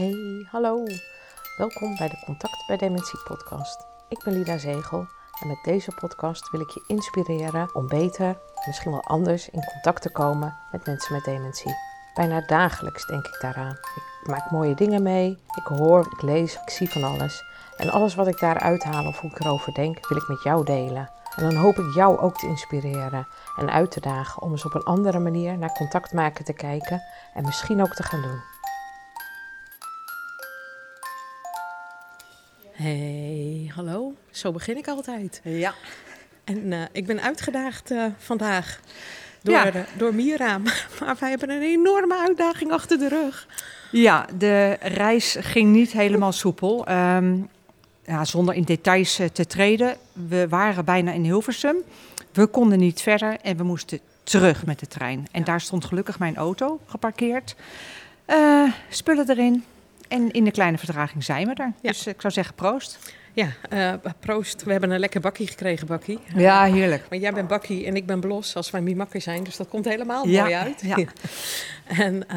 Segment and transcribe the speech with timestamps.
[0.00, 0.86] Hey, hallo.
[1.56, 3.86] Welkom bij de Contact bij Dementie podcast.
[4.08, 5.06] Ik ben Lida Zegel
[5.40, 10.02] en met deze podcast wil ik je inspireren om beter, misschien wel anders, in contact
[10.02, 11.74] te komen met mensen met dementie.
[12.14, 13.78] Bijna dagelijks denk ik daaraan.
[14.22, 17.44] Ik maak mooie dingen mee, ik hoor, ik lees, ik zie van alles.
[17.76, 20.64] En alles wat ik daar uithaal of hoe ik erover denk, wil ik met jou
[20.64, 21.10] delen.
[21.36, 23.26] En dan hoop ik jou ook te inspireren
[23.56, 27.02] en uit te dagen om eens op een andere manier naar contact maken te kijken
[27.34, 28.59] en misschien ook te gaan doen.
[32.80, 34.12] Hey, hallo.
[34.30, 35.40] Zo begin ik altijd.
[35.44, 35.74] Ja.
[36.44, 38.80] En uh, ik ben uitgedaagd uh, vandaag
[39.42, 39.74] door, Ja.
[39.74, 40.58] uh, door Mira.
[41.00, 43.46] Maar wij hebben een enorme uitdaging achter de rug.
[43.90, 46.86] ja, de reis ging niet helemaal soepel.
[46.86, 47.36] Ehm,
[48.04, 49.96] ja, zonder in details eh, te treden.
[50.12, 51.76] We waren bijna in Hilversum.
[52.32, 55.26] We konden niet verder en we moesten terug met de trein.
[55.32, 57.54] En daar stond gelukkig mijn auto geparkeerd.
[58.24, 59.64] Eh, spullen erin.
[60.10, 61.72] En in de kleine vertraging zijn we er.
[61.82, 61.88] Ja.
[61.90, 62.98] Dus ik zou zeggen proost.
[63.32, 64.62] Ja, eh, proost.
[64.64, 66.18] We hebben een lekker bakkie gekregen, bakkie.
[66.34, 67.04] Ja, heerlijk.
[67.10, 69.44] Maar jij bent bakkie en ik ben blos als wij mimakker zijn.
[69.44, 70.80] Dus dat komt helemaal Ja, mooi uit.
[70.80, 70.96] ja.
[72.04, 72.36] en eh,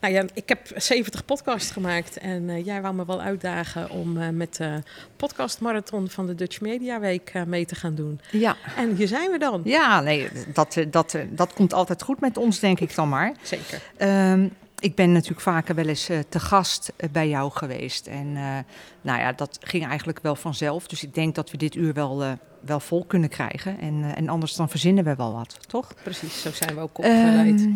[0.00, 2.18] nou ja, ik heb 70 podcasts gemaakt.
[2.18, 4.82] En eh, jij wou me wel uitdagen om eh, met de
[5.16, 8.20] podcastmarathon van de Dutch Media Week eh, mee te gaan doen.
[8.30, 9.60] Ja, En hier zijn we dan.
[9.64, 13.08] ja nee, dat, eh, dat, eh, dat komt altijd goed met ons, denk ik dan
[13.08, 13.32] maar.
[13.42, 13.80] Zeker.
[13.96, 14.48] Ehm,
[14.78, 18.06] ik ben natuurlijk vaker wel eens eh, te gast eh, bij jou geweest.
[18.06, 18.58] En eh,
[19.00, 20.86] nou ja, dat ging eigenlijk wel vanzelf.
[20.86, 22.24] Dus ik denk dat we dit uur wel,
[22.60, 23.78] wel vol kunnen krijgen.
[23.80, 25.94] En, en anders dan verzinnen we wel wat, toch?
[26.02, 27.68] Precies, zo zijn we ook opgeleid.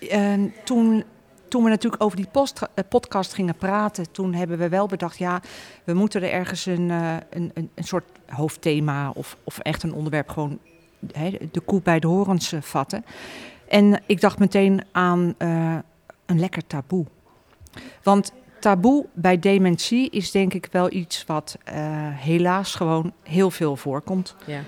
[0.00, 1.04] Ehm, ehm, toen,
[1.48, 5.40] toen we natuurlijk over die post, podcast gingen praten, toen hebben we wel bedacht, ja,
[5.84, 10.28] we moeten er ergens een, een, een, een soort hoofdthema of, of echt een onderwerp
[10.28, 10.58] gewoon
[11.12, 13.04] hè, de koe bij de horens vatten.
[13.68, 15.34] En ik dacht meteen aan
[16.26, 17.06] een lekker taboe.
[18.02, 18.32] Want
[18.64, 21.74] taboe bij dementie is denk ik wel iets wat eh,
[22.12, 24.34] helaas gewoon heel veel voorkomt.
[24.46, 24.60] ja.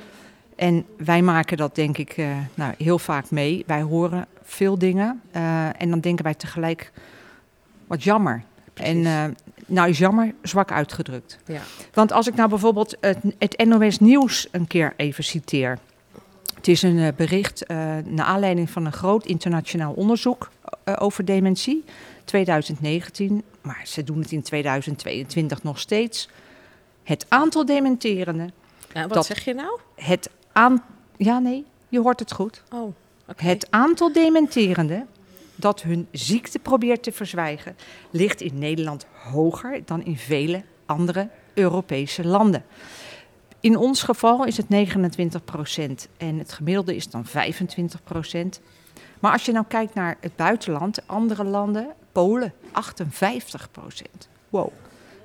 [0.56, 3.64] En wij maken dat denk ik eh, nou, heel vaak mee.
[3.66, 6.92] Wij horen veel dingen eh, en dan denken wij tegelijk
[7.86, 8.42] wat jammer.
[8.74, 9.66] En Precies.
[9.66, 11.38] nou is jammer zwak uitgedrukt.
[11.46, 11.60] Ja.
[11.92, 15.78] Want als ik nou bijvoorbeeld het, het NOS Nieuws een keer even citeer.
[16.54, 17.68] Het is een bericht
[18.04, 20.48] naar aanleiding van een groot internationaal onderzoek
[20.86, 21.84] eh, over dementie.
[22.24, 26.28] 2019, maar ze doen het in 2022 nog steeds.
[27.02, 28.52] Het aantal dementerenden
[28.94, 29.78] Nou, wat Dat- zeg je nou?
[29.94, 30.84] het aan...
[31.16, 32.62] Ja, nee, je hoort het goed.
[32.72, 32.94] Oh.
[33.36, 35.06] Het aantal dementerenden
[35.54, 37.76] dat hun ziekte probeert te verzwijgen...
[38.10, 42.64] ligt in Nederland hoger dan in vele andere Europese landen.
[43.60, 48.60] In ons geval is het 29 procent en het gemiddelde is dan 25 procent.
[49.20, 54.28] Maar als je nou kijkt naar het buitenland, andere landen, Polen 58 procent.
[54.48, 54.68] Wow.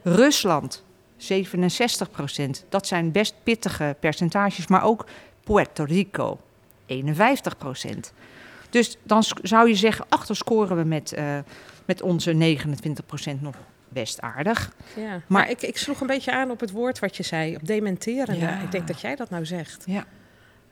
[0.03, 0.83] Rusland
[1.17, 2.65] 67 procent.
[2.69, 5.05] Dat zijn best pittige percentages, maar ook
[5.43, 6.39] Puerto Rico
[6.85, 8.13] 51 procent.
[8.69, 11.37] Dus dan zou je zeggen, ach, dan scoren we met, eh,
[11.85, 13.55] met onze 29 procent nog
[13.89, 14.71] best aardig.
[14.95, 15.07] Ja.
[15.09, 17.67] Maar, Maar- ik, ik sloeg een beetje aan op het woord wat je zei, op
[17.67, 18.37] dementeren.
[18.37, 18.59] Ja.
[18.59, 19.83] Ik denk dat jij dat nou zegt.
[19.85, 20.05] Ja.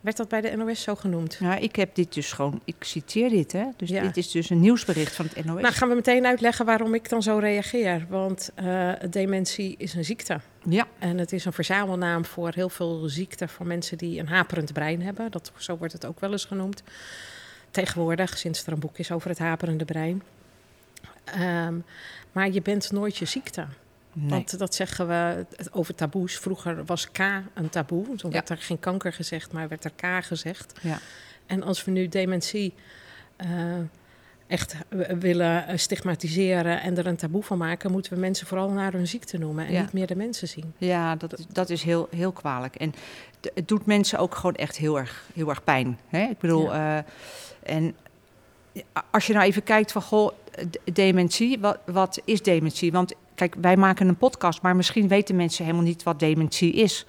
[0.02, 1.40] Werd dat bij de NOS zo genoemd?
[1.40, 3.66] Nou, ik heb dit dus gewoon, ik citeer dit, hè.
[3.78, 4.02] Dus Ja.
[4.02, 5.62] dit is dus een nieuwsbericht van het NOS.
[5.62, 8.06] Nou, gaan we meteen uitleggen waarom ik dan zo reageer.
[8.10, 10.40] Want eh, dementie is een ziekte.
[10.64, 14.74] Ja, En het is een verzamelnaam voor heel veel ziekten voor mensen die een haperend
[14.74, 15.32] brein hebben.
[15.32, 16.84] Dat, zo wordt het ook wel eens genoemd.
[17.72, 20.24] Tegenwoordig, sinds er een boek is over het haperende brein.
[21.24, 21.76] Ehm,
[22.32, 23.66] maar je bent nooit je ziekte.
[24.14, 24.30] Nee.
[24.30, 26.38] Want dat zeggen we over taboes.
[26.38, 27.20] Vroeger was K
[27.54, 28.06] een taboe.
[28.06, 28.30] Toen Ja.
[28.30, 30.74] werd er geen kanker gezegd, maar werd er K gezegd.
[30.82, 31.00] Ja.
[31.46, 32.74] En als we nu dementie
[33.36, 33.50] eh,
[34.48, 34.76] echt
[35.20, 39.08] willen eh, stigmatiseren en er een taboe van maken, moeten we mensen vooral naar hun
[39.08, 39.82] ziekte noemen en Ja.
[39.82, 40.74] niet meer de mensen zien.
[40.78, 42.76] Ja, dat, dat is heel, heel kwalijk.
[42.76, 42.94] En
[43.54, 46.00] het doet mensen ook gewoon echt heel erg, heel erg pijn.
[46.08, 46.22] Hè?
[46.24, 46.98] Ik bedoel, eh,
[47.64, 47.96] en
[49.12, 50.32] als je nou even kijkt van, goh,
[50.94, 52.92] dementie, wat, wat is dementie?
[52.92, 57.06] Want kijk, wij maken een podcast, maar misschien weten mensen helemaal niet wat dementie is.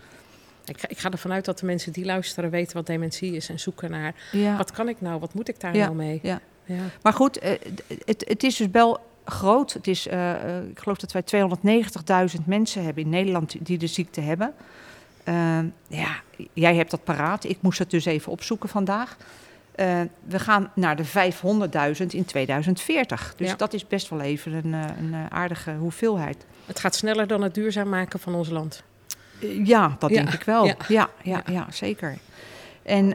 [0.64, 3.48] Ik, ga- ik ga ervan uit dat de mensen die luisteren weten wat dementie is
[3.48, 4.56] en zoeken naar Ja.
[4.56, 6.18] wat kan ik nou, wat moet ik daar Ja, nou mee?
[6.22, 6.40] ja.
[6.64, 6.82] Ja.
[7.02, 7.50] Maar goed, eh,
[8.04, 9.72] het, het is dus wel groot.
[9.72, 13.86] Het is, eh, eh, ik geloof dat wij 290.000 mensen hebben in Nederland die de
[13.86, 14.52] ziekte hebben.
[15.24, 16.20] Ehm, ja,
[16.52, 17.44] jij hebt dat paraat.
[17.44, 19.16] Ik moest het dus even opzoeken vandaag.
[19.74, 23.34] Eh, we gaan naar de 500.000 in 2040.
[23.36, 23.56] Dus Ja.
[23.56, 26.46] dat is best wel even een, eh, een eh, aardige hoeveelheid.
[26.66, 28.82] Het gaat sneller dan het duurzaam maken van ons land.
[29.64, 30.64] Ja, dat Ja, denk ik wel.
[30.66, 30.76] ja.
[30.88, 32.18] Ja, ja, ja, zeker.
[32.82, 33.06] En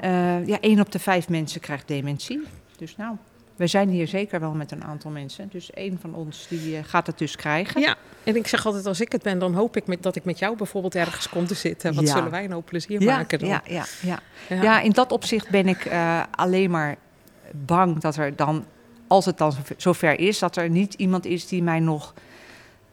[0.45, 2.41] ja, één op de vijf mensen krijgt dementie.
[2.77, 3.15] Dus nou,
[3.55, 5.49] we zijn hier zeker wel met een aantal mensen.
[5.51, 7.81] Dus één van ons die eh, gaat het dus krijgen.
[7.81, 10.25] Ja, en ik zeg altijd als ik het ben, dan hoop ik met, dat ik
[10.25, 11.93] met jou bijvoorbeeld ergens kom te zitten.
[11.95, 12.13] Wat Ja.
[12.15, 13.47] zullen wij nou plezier ja, maken dan?
[13.49, 14.19] ja, ja, ja.
[14.61, 14.79] Ja.
[14.79, 16.95] in dat opzicht ben ik eh, alleen maar
[17.51, 18.65] bang dat er dan,
[19.07, 22.13] als het dan zover- zover is, dat er niet iemand is die mij nog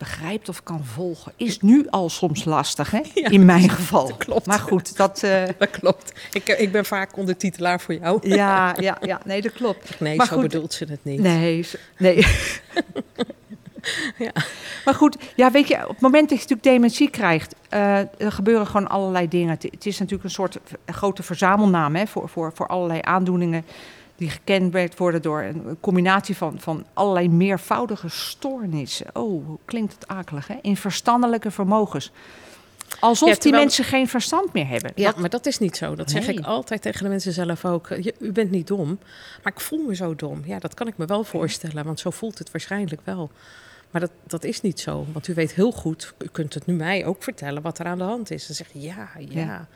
[0.03, 1.33] begrijpt of kan volgen.
[1.37, 3.01] Is nu al soms lastig, hè?
[3.15, 4.09] Ja, in mijn geval.
[4.09, 4.47] dat klopt.
[4.47, 5.23] Maar goed, dat.
[5.23, 6.13] eh, Dat klopt.
[6.33, 8.29] Ik, eh, ik ben vaak ondertitelaar voor jou.
[8.29, 9.91] ja, ja, ja, nee, dat klopt.
[10.01, 10.43] Nee, Maar zo goed.
[10.43, 11.21] bedoelt ze het niet.
[11.21, 11.67] Nee,
[11.99, 12.27] nee.
[14.19, 14.33] Ja.
[14.85, 18.33] Maar goed, ja, weet je, op het moment dat je natuurlijk dementie krijgt, eh, er
[18.33, 19.59] gebeuren gewoon allerlei dingen.
[19.61, 23.65] Het, is natuurlijk een soort grote verzamelnaam hè, voor, voor, voor allerlei aandoeningen
[24.23, 29.07] die gekenmerkt worden door een combinatie van, van allerlei meervoudige stoornissen.
[29.13, 30.55] Oh, hoe klinkt het akelig, hè?
[30.63, 32.11] In verstandelijke vermogens.
[33.01, 34.93] Alsof Ja, die mensen geen verstand meer hebben.
[34.95, 35.95] Ja, Dat- maar dat is niet zo.
[35.95, 36.37] Dat zeg Nee.
[36.37, 37.89] ik altijd tegen de mensen zelf ook.
[37.89, 38.99] Je, u bent niet dom,
[39.43, 40.43] maar ik voel me zo dom.
[40.45, 43.31] Ja, dat kan ik me wel voorstellen, want zo voelt het waarschijnlijk wel.
[43.91, 46.75] Maar dat, dat is niet zo, want u weet heel goed, u kunt het nu
[46.75, 48.47] mij ook vertellen wat er aan de hand is.
[48.47, 49.41] Dan zeg je ja, ja.
[49.41, 49.69] Ja,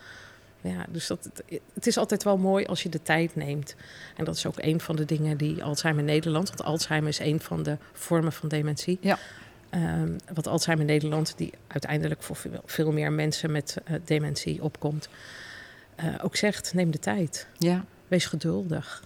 [0.88, 1.30] dus dat,
[1.74, 3.74] het is altijd wel mooi als je de tijd neemt.
[4.16, 7.40] En dat is ook een van de dingen die Alzheimer Nederland, want Alzheimer is een
[7.40, 8.98] van de vormen van dementie.
[9.00, 9.18] Ja.
[9.70, 15.08] Ehm, wat Alzheimer Nederland, die uiteindelijk voor veel, veel meer mensen met eh, dementie opkomt,
[15.94, 17.84] eh, ook zegt: neem de tijd, ja.
[18.08, 19.02] wees geduldig.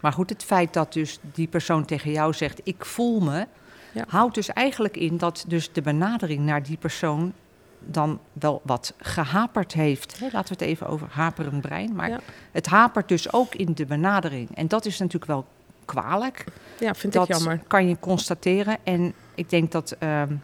[0.00, 3.46] Maar goed, het feit dat dus die persoon tegen jou zegt: ik voel me,
[3.92, 4.04] Ja.
[4.08, 7.32] houdt dus eigenlijk in dat dus de benadering naar die persoon
[7.80, 10.18] dan wel wat gehaperd heeft.
[10.20, 11.94] Hè, laten we het even over haperend brein.
[11.94, 12.20] Maar Ja.
[12.52, 14.56] het hapert dus ook in de benadering.
[14.56, 15.46] En dat is natuurlijk wel
[15.84, 16.44] kwalijk.
[16.80, 17.60] Ja, vind dat ik jammer.
[17.66, 18.76] kan je constateren.
[18.82, 20.34] En ik denk dat ehm,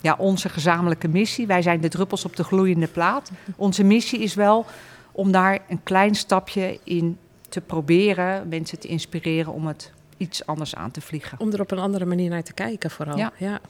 [0.00, 3.30] ja, onze gezamenlijke missie, wij zijn de druppels op de gloeiende plaat.
[3.56, 4.66] Onze missie is wel
[5.12, 7.18] om daar een klein stapje in
[7.48, 11.40] te proberen, mensen te inspireren om het iets anders aan te vliegen.
[11.40, 13.16] Om er op een andere manier naar te kijken, vooral.
[13.16, 13.32] Ja.
[13.36, 13.60] ja.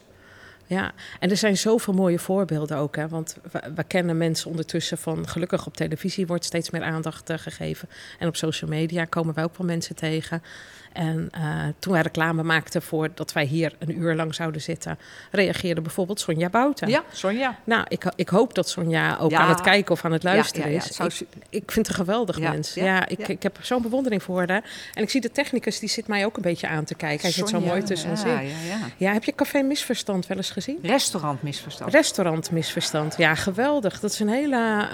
[0.70, 2.96] Ja, en er zijn zoveel mooie voorbeelden ook.
[2.96, 3.08] Hè?
[3.08, 3.36] Want
[3.74, 5.28] we, kennen mensen ondertussen van...
[5.28, 7.88] gelukkig op televisie wordt steeds meer aandacht eh, gegeven.
[8.18, 10.42] En op social media komen wij ook wel mensen tegen.
[10.92, 11.42] En eh,
[11.78, 14.98] toen wij reclame maakten voor dat wij hier een uur lang zouden zitten...
[15.30, 16.88] reageerde bijvoorbeeld Sonja Bouten.
[16.88, 17.58] Ja, Sonja.
[17.64, 19.38] Nou, ik, ik hoop dat Sonja ook Ja.
[19.38, 20.96] aan het kijken of aan het luisteren ja, ja, is.
[20.96, 21.08] zou
[21.50, 22.74] Ik- vind het een geweldig mens.
[22.74, 24.64] ja, ik, ik heb zo'n bewondering voor haar.
[24.94, 27.20] En ik zie de technicus, die zit mij ook een beetje aan te kijken.
[27.22, 28.50] Hij zit zo mooi tussen ons in.
[28.96, 30.78] ja, heb je Café Misverstand wel eens gezien?
[30.82, 31.92] Restaurant misverstand.
[31.92, 33.14] Restaurant Misverstand.
[33.16, 34.00] Ja, geweldig.
[34.00, 34.86] Dat is een hele...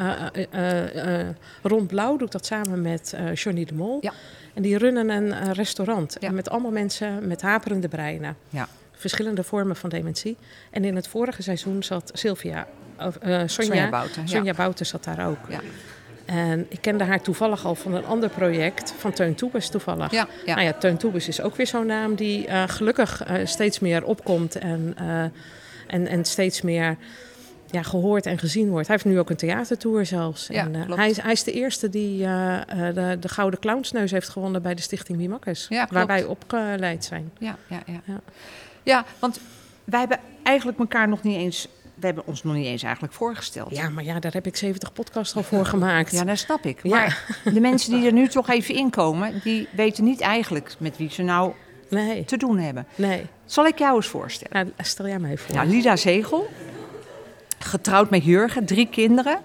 [0.50, 1.26] eh, eh,
[1.62, 3.98] Rond Blauw doet dat samen met Johnny de Mol.
[4.00, 4.12] Ja.
[4.56, 6.16] En die runnen een restaurant.
[6.20, 6.30] Ja.
[6.30, 8.36] Met allemaal mensen met haperende breinen.
[8.50, 8.68] Ja.
[8.92, 10.36] Verschillende vormen van dementie.
[10.70, 12.66] En in het vorige seizoen zat Sylvia...
[12.96, 14.28] eh, Sonja, Sonja Bouten, ja.
[14.28, 15.38] Sonja Bouten zat daar ook.
[15.48, 15.60] Ja.
[16.24, 20.10] En ik kende haar toevallig al van een ander project, van Teun Toebes toevallig.
[20.10, 20.54] Ja, ja.
[20.54, 24.04] Nou ja, Teun Toebes is ook weer zo'n naam die eh, gelukkig eh, steeds meer
[24.04, 24.94] opkomt en,
[25.86, 26.96] en, en steeds meer
[27.76, 28.86] ja, gehoord en gezien wordt.
[28.86, 30.46] Hij heeft nu ook een theatertour zelfs.
[30.46, 33.60] Ja, en, eh, hij, is, hij is de eerste die eh, eh, de, de Gouden
[33.60, 35.66] Clownsneus heeft gewonnen bij de Stichting Mimakkes.
[35.68, 37.30] Ja, waar wij opgeleid zijn.
[37.38, 38.00] Ja, ja, ja.
[38.04, 38.20] Ja.
[38.82, 39.40] ja, want
[39.84, 41.68] wij hebben eigenlijk elkaar nog niet eens...
[41.94, 43.76] We hebben ons nog niet eens eigenlijk voorgesteld.
[43.76, 46.12] Ja, maar ja, daar heb ik 70 podcasts al voor gemaakt.
[46.12, 46.82] Ja, dat snap ik.
[46.82, 46.88] Ja.
[46.88, 51.10] Maar de mensen die er nu toch even inkomen, die weten niet eigenlijk met wie
[51.10, 51.52] ze nou
[51.88, 52.86] Nee, te doen hebben.
[52.94, 53.26] nee.
[53.44, 54.52] Zal ik jou eens voorstellen?
[54.76, 55.54] Nou, stel jij mij voor.
[55.54, 56.48] Nou, Lida Zegel,
[57.58, 59.38] getrouwd met Jurgen, drie kinderen,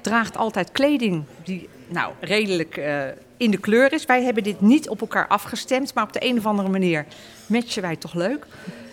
[0.00, 3.00] draagt altijd kleding die nou redelijk eh,
[3.36, 4.04] in de kleur is.
[4.04, 7.04] Wij hebben dit niet op elkaar afgestemd, maar op de een of andere manier
[7.46, 8.46] matchen wij toch leuk.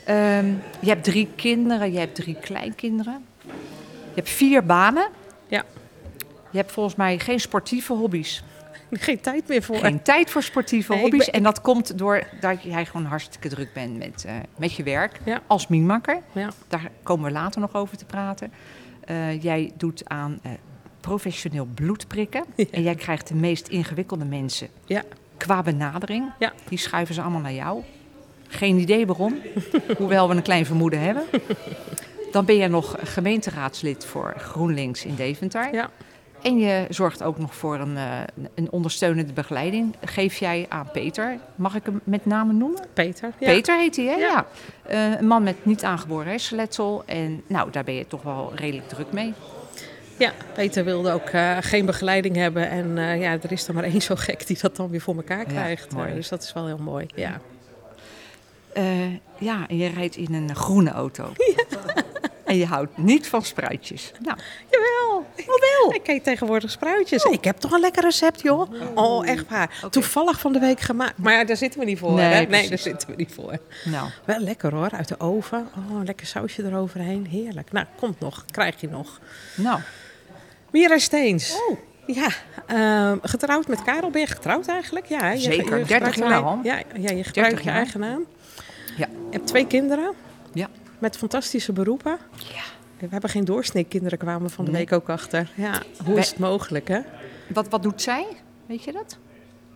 [0.06, 0.46] Ehm,
[0.80, 3.26] je hebt drie kinderen, je hebt drie kleinkinderen.
[3.86, 5.08] Je hebt vier banen.
[5.48, 5.64] Ja.
[6.52, 8.44] Je hebt volgens mij geen sportieve hobby's.
[8.92, 9.76] Geen tijd meer voor.
[9.78, 11.26] Geen tijd voor sportieve Nee, hobby's.
[11.26, 15.20] ben- En dat komt doordat jij gewoon hartstikke druk bent met, eh, met je werk.
[15.26, 15.42] Ja.
[15.48, 16.20] Als minimakker.
[16.32, 16.50] Ja.
[16.68, 18.52] Daar komen we later nog over te praten.
[19.06, 20.52] Eh, jij doet aan eh,
[21.00, 22.44] professioneel bloedprikken.
[22.56, 22.66] Ja.
[22.72, 25.04] En jij krijgt de meest ingewikkelde mensen Ja.
[25.38, 26.32] qua benadering.
[26.40, 26.54] Ja.
[26.70, 27.84] Die schuiven ze allemaal naar jou.
[28.48, 29.36] Geen idee waarom,
[29.98, 31.24] hoewel we een klein vermoeden hebben.
[32.32, 35.74] Dan ben jij nog gemeenteraadslid voor GroenLinks in Deventer.
[35.74, 35.90] Ja.
[36.44, 38.20] En je zorgt ook nog voor een, eh,
[38.56, 39.96] een ondersteunende begeleiding.
[40.06, 42.86] Geef jij aan Peter, mag ik hem met name noemen?
[42.94, 43.32] Peter.
[43.40, 43.48] Ja.
[43.48, 44.16] Peter heet hij, hè?
[44.16, 44.18] Ja.
[44.18, 44.46] Ja.
[44.84, 47.04] Eh, een man met niet aangeboren hersenletsel.
[47.06, 49.34] En nou, daar ben je toch wel redelijk druk mee.
[50.18, 52.70] Ja, Peter wilde ook eh, geen begeleiding hebben.
[52.70, 55.46] En ja, er is er maar één zo gek die dat dan weer voor elkaar
[55.46, 55.94] krijgt.
[55.94, 56.14] mooi.
[56.14, 57.06] Dus dat is wel heel mooi.
[57.16, 57.40] Ja.
[59.38, 61.32] Ja, en je rijdt in een groene auto.
[62.54, 64.12] En je houdt niet van spruitjes.
[64.22, 64.38] Nou,
[64.70, 65.26] Jawel.
[65.36, 65.94] Jawel.
[65.94, 67.24] Ik eet tegenwoordig spruitjes.
[67.24, 68.72] Ik heb toch een lekker recept, joh.
[68.96, 69.80] Oh, echt waar.
[69.90, 71.18] Toevallig van de week gemaakt.
[71.18, 72.14] Maar daar zitten we niet voor.
[72.14, 72.42] Nee, hè?
[72.42, 73.58] nee daar zitten we niet voor.
[73.84, 74.10] nou.
[74.26, 75.68] Wel lekker hoor, uit de oven.
[75.78, 77.28] Oh, een lekker sausje eroverheen.
[77.30, 77.72] Heerlijk.
[77.72, 78.46] Nou, komt nog.
[78.52, 79.20] Krijg je nog.
[79.56, 79.80] nou.
[80.72, 81.58] Mira Steens.
[82.06, 82.28] Ja,
[82.68, 84.10] ehm, getrouwd met Karel.
[84.10, 85.06] Ben je getrouwd eigenlijk?
[85.06, 86.60] Ja, je, Zeker, 30 gebruikt jaar al.
[86.64, 88.26] Ja, ja, je gebruikt 30 je eigen naam.
[88.98, 89.08] Ja.
[89.08, 90.14] Je hebt twee kinderen
[90.54, 90.70] Ja.
[91.04, 92.18] Met fantastische beroepen.
[92.38, 92.64] Ja.
[93.00, 94.80] We hebben geen doorsneekinderen, kwamen we van de Nee.
[94.80, 95.52] week ook achter.
[95.56, 97.00] Ja, hoe is het mogelijk, hè?
[97.54, 98.26] Wat, wat doet zij?
[98.66, 99.18] Weet je dat?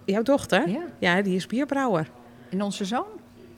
[0.05, 0.69] Jouw dochter?
[0.69, 0.81] Ja.
[0.99, 2.09] Ja, die is bierbrouwer.
[2.49, 3.05] En onze zoon?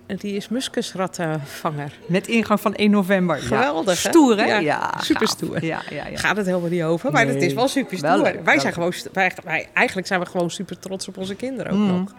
[0.10, 1.92] En die is muskusrattenvanger.
[2.06, 3.36] Met ingang van 1 november.
[3.36, 3.42] Ja.
[3.42, 4.10] Geweldig, hè?
[4.10, 4.46] Stoer, hè?
[4.46, 5.66] Ja, Ja, super stoer.
[5.66, 6.18] Ja, ja, ja.
[6.18, 8.22] Gaat het helemaal niet over, maar het is wel super stoer.
[8.22, 11.72] Wij wel zijn gewoon, wij, wij, eigenlijk zijn we gewoon super trots op onze kinderen
[11.72, 11.92] ook Mhm.
[11.92, 12.14] nog.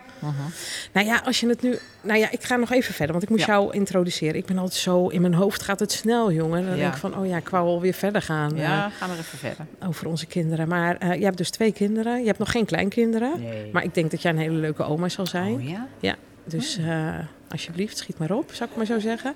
[0.92, 1.78] Nou ja, als je het nu.
[2.02, 3.52] Nou ja, ik ga nog even verder, want ik moest Ja.
[3.52, 4.34] jou introduceren.
[4.34, 5.06] Ik ben altijd zo.
[5.08, 6.62] In mijn hoofd gaat het snel, jongen.
[6.66, 6.80] Dan Ja.
[6.80, 9.66] denk ik van, oh ja, ik wou alweer verder gaan Ja, gaan we even verder.
[9.78, 10.68] eh, over onze kinderen.
[10.68, 12.20] Maar eh, je hebt dus twee kinderen.
[12.20, 13.40] Je hebt nog geen kleinkinderen.
[13.40, 13.70] Nee.
[13.72, 15.52] Maar ik denk dat jij een hele leuke oma zal zijn.
[15.54, 15.68] Oh
[16.00, 16.16] ja?
[16.50, 17.14] Ja, dus eh,
[17.50, 19.34] alsjeblieft, schiet maar op, zou ik maar zo zeggen.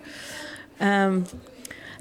[0.79, 1.19] Ehm,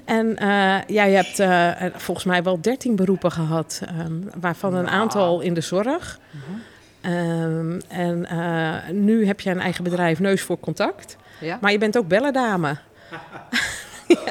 [0.04, 0.46] en eh,
[0.86, 4.94] ja, je hebt eh, volgens mij wel 13 beroepen gehad, ehm, waarvan een Nou.
[4.96, 6.18] aantal in de zorg.
[7.00, 8.26] Ehm, en
[9.04, 11.16] nu heb je een eigen bedrijf, Neus voor Contact.
[11.40, 11.58] Ja?
[11.60, 12.76] Maar je bent ook bellendame.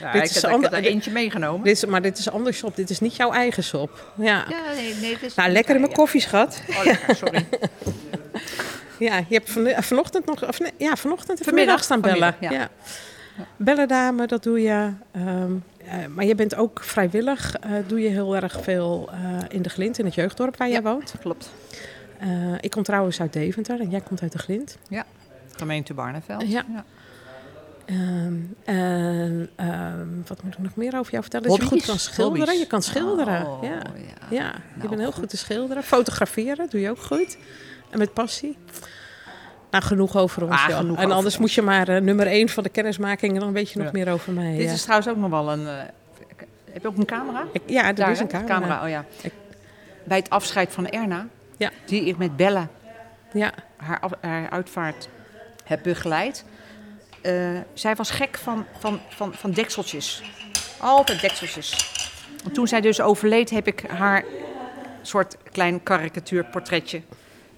[0.00, 1.64] Ja, Dit ik is heb, ik ander- heb er eentje meegenomen.
[1.64, 4.12] Dit is, maar dit is anders shop, dit is niet jouw eigen shop.
[4.16, 4.44] Ja.
[4.48, 5.10] Ja, nee, nee.
[5.10, 6.62] dit is- Nou, lekker in mijn Ja, koffie, schat.
[6.68, 6.78] ja.
[6.78, 7.46] Oh, lekker, sorry.
[9.00, 12.00] Ja, je hebt van, eh, vanochtend nog, of nee, ja, vanochtend en Vanmiddag, vanmiddag staan
[12.00, 12.32] bellen.
[12.40, 12.70] vanmiddag,
[13.36, 13.46] ja.
[13.56, 14.92] Bellendame, dat doe je.
[15.12, 15.52] Ehm,
[15.84, 19.10] eh, maar je bent ook vrijwillig, eh, doe je heel erg veel
[19.48, 21.14] in de Glint, in het jeugddorp waar jij woont.
[21.20, 21.50] Klopt.
[22.60, 24.76] Ik kom trouwens uit Deventer en jij komt uit de Glint.
[25.56, 26.48] Gemeente Barneveld.
[26.50, 26.64] Ja.
[27.84, 31.48] Ehm, en ehm, wat moet ik nog meer over jou vertellen?
[31.48, 32.58] Dat je goed kan schilderen.
[32.58, 33.46] Je kan schilderen.
[33.46, 33.68] Oh, ja.
[33.70, 33.82] ja.
[34.30, 35.20] Ja, je Nou, bent heel goed.
[35.20, 35.82] goed te schilderen.
[35.82, 37.36] Fotograferen doe je ook goed.
[37.90, 38.56] En met passie.
[39.70, 40.52] Nou, genoeg over ons.
[40.52, 41.38] Ah, genoeg en over anders ons.
[41.38, 43.92] moet je maar eh, nummer één van de kennismaking en dan weet je nog Ja.
[43.92, 44.56] meer over mij.
[44.56, 44.72] Dit ja.
[44.72, 45.66] is trouwens ook nog wel een...
[45.66, 45.74] eh,
[46.72, 47.44] heb je ook een camera?
[47.52, 48.44] Ik- ja, er Daar, is een hè?
[48.44, 48.82] camera.
[48.82, 49.04] oh ja.
[49.20, 49.32] Ik-
[50.04, 51.70] Bij het afscheid van Erna, Ja.
[51.86, 52.68] die ik met Bella
[53.32, 55.08] Ja, haar, af- haar uitvaart
[55.64, 56.44] heb begeleid.
[57.20, 60.22] eh, zij was gek van, van, van, van dekseltjes.
[60.78, 61.92] Altijd dekseltjes.
[62.44, 64.24] En toen zij dus overleed, heb ik haar
[65.02, 67.02] soort klein karikatuurportretje.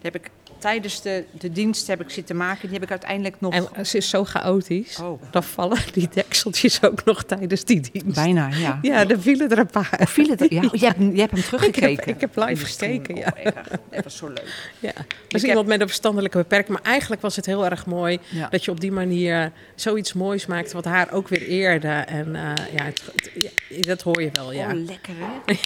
[0.02, 2.62] Heb ik tijdens de, de dienst heb ik zitten maken.
[2.62, 3.70] Die heb ik uiteindelijk nog...
[3.72, 4.98] en ze is zo chaotisch.
[4.98, 8.14] Oh, Dan vallen die dekseltjes ook nog tijdens die dienst.
[8.14, 8.78] bijna, ja.
[8.82, 9.96] Ja, er vielen er een paar.
[10.00, 10.46] Of viel het?
[10.48, 12.08] Ja, oh, je, hebt, je hebt hem teruggekeken.
[12.14, 12.92] ik heb live In de stream.
[13.04, 13.32] gekeken, ja.
[13.50, 13.76] Oh.
[13.90, 14.70] Dat was zo leuk.
[14.80, 14.88] Ja.
[14.88, 16.78] Er Ik heb- iemand met een verstandelijke beperking.
[16.78, 18.48] Maar eigenlijk was het heel erg mooi Ja.
[18.48, 20.72] dat je op die manier zoiets moois maakt.
[20.72, 21.88] Wat haar ook weer eerde.
[21.88, 22.42] En eh,
[22.74, 24.66] ja, het- het- ja, dat hoor je wel, ja.
[24.66, 25.54] Oh, lekker hè?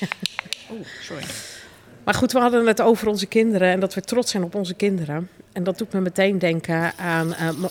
[0.70, 1.24] Oh, sorry.
[2.06, 4.74] Maar goed, we hadden het over onze kinderen en dat we trots zijn op onze
[4.74, 5.28] kinderen.
[5.52, 7.34] En dat doet me meteen denken aan.
[7.34, 7.48] eh,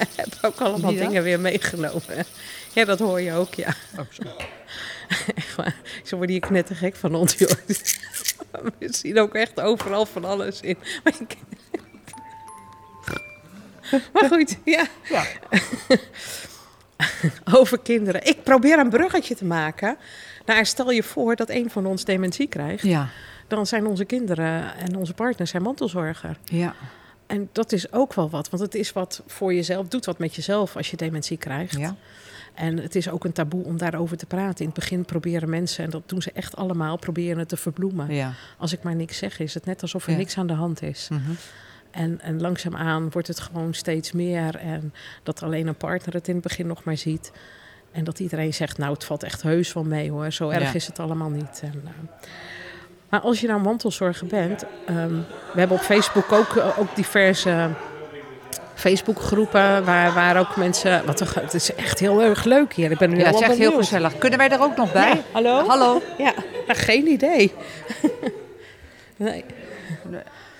[0.00, 2.24] Ik heb ook allemaal dingen weer meegenomen.
[2.72, 3.74] Ja, dat hoor je ook, ja.
[3.98, 4.30] Oh, sorry.
[5.34, 5.74] Echt waar.
[6.04, 7.50] Zo word je knettergek van ons, joh.
[8.78, 10.76] We zien ook echt overal van alles in.
[11.04, 11.36] Maar, ik-
[14.12, 14.86] maar goed, ja.
[15.08, 15.24] Ja.
[17.52, 18.24] Over kinderen.
[18.26, 19.96] Ik probeer een bruggetje te maken.
[20.46, 22.82] Nou, stel je voor dat een van ons dementie krijgt.
[22.82, 23.08] Ja.
[23.48, 26.38] Dan zijn onze kinderen en onze partners zijn mantelzorger.
[26.44, 26.74] Ja.
[27.26, 30.34] En dat is ook wel wat, want het is wat voor jezelf, doet wat met
[30.34, 31.78] jezelf als je dementie krijgt.
[31.78, 31.96] Ja.
[32.54, 34.58] En het is ook een taboe om daarover te praten.
[34.60, 38.14] In het begin proberen mensen, en dat doen ze echt allemaal, proberen het te verbloemen.
[38.14, 38.32] Ja.
[38.58, 40.16] Als ik maar niks zeg, is het net alsof er Ja.
[40.16, 41.08] niks aan de hand is.
[41.10, 41.20] Mhm.
[41.90, 44.56] En, en langzaamaan wordt het gewoon steeds meer.
[44.56, 47.32] En dat alleen een partner het in het begin nog maar ziet.
[47.96, 50.32] En dat iedereen zegt, nou, het valt echt heus wel mee hoor.
[50.32, 50.74] Zo erg Ja.
[50.74, 51.60] is het allemaal niet.
[51.62, 51.90] En, eh,
[53.08, 54.64] maar als je nou mantelzorger bent...
[54.86, 55.14] ehm,
[55.52, 57.68] we hebben op Facebook ook, eh, ook diverse
[58.74, 59.84] Facebookgroepen...
[59.84, 61.06] Waar, waar ook mensen...
[61.06, 62.90] Wat een, het is echt heel erg leuk hier.
[62.90, 64.18] Ik ben nu Ja, het is echt heel gezellig.
[64.18, 65.08] Kunnen wij er ook nog bij?
[65.14, 65.66] Ja, hallo?
[65.66, 66.02] Hallo?
[66.18, 66.32] Ja,
[66.66, 67.52] nou, geen idee.
[69.16, 69.44] nee.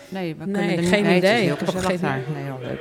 [0.09, 1.43] Nee, we Nee, kunnen er niet geen idee.
[1.51, 2.21] Ik heb geen daar.
[2.35, 2.81] Nee, heel leuk.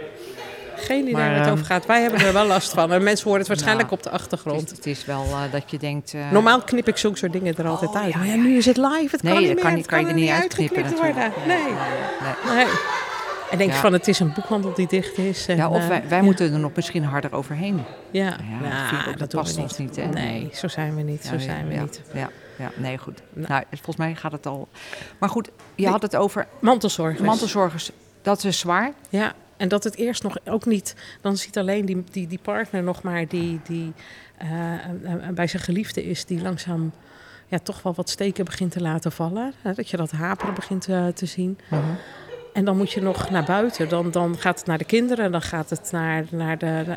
[0.86, 1.86] Geen idee Maar, waar het ehm, over gaat.
[1.86, 2.92] Wij hebben er wel last van.
[2.94, 4.62] En mensen horen het waarschijnlijk Nou, op de achtergrond.
[4.62, 6.14] Het is, het is wel eh, dat je denkt...
[6.14, 8.16] eh, Normaal knip ik zulke soort dingen er altijd Oh, uit.
[8.16, 9.08] maar ja, nu is het live.
[9.12, 9.74] Het Nee, kan dat niet meer.
[9.78, 11.32] het kan je er niet uitgeknipt uitknippen worden.
[11.48, 11.58] Nee.
[11.64, 12.56] nee.
[12.56, 12.66] nee.
[13.52, 13.82] En denk je Ja.
[13.82, 15.48] van, het is een boekhandel die dicht is.
[15.48, 17.84] En, Ja, of eh, wij, moeten er nog misschien harder overheen.
[18.12, 18.24] Ja,
[18.62, 20.06] Ja, Nou, dat doen past ons niet, hè?
[20.06, 21.26] Nee, zo zijn we niet.
[21.26, 22.02] Zo zijn we niet.
[22.14, 23.22] Ja, ja, nee, goed.
[23.34, 23.48] Nou.
[23.48, 24.68] Nou, volgens mij gaat het al...
[25.20, 25.92] Maar goed, je Nee.
[25.92, 27.22] had het over Mantelzorgers.
[27.22, 27.92] mantelzorgers.
[28.22, 28.92] Dat is zwaar.
[29.10, 30.96] Ja, en dat het eerst nog ook niet...
[31.22, 33.94] Dan ziet alleen die, die, die partner nog maar die, die
[34.38, 36.26] eh, eh, bij zijn geliefde is...
[36.26, 36.92] die langzaam
[37.48, 39.54] ja, toch wel wat steken begint te laten vallen.
[39.62, 41.58] Hè, dat je dat haperen begint eh, te zien.
[42.54, 43.90] En dan moet je nog naar buiten.
[43.90, 46.92] Dan, dan gaat het naar de kinderen, dan gaat het naar, naar de, de,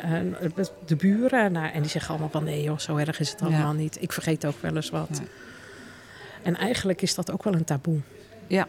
[0.55, 1.51] eh, de buren.
[1.51, 4.01] Naar, en die zeggen allemaal van nee joh, zo erg is het allemaal niet.
[4.01, 5.21] Ik vergeet ook wel eens wat.
[6.41, 7.99] En eigenlijk is dat ook wel een taboe.
[8.47, 8.67] Ja.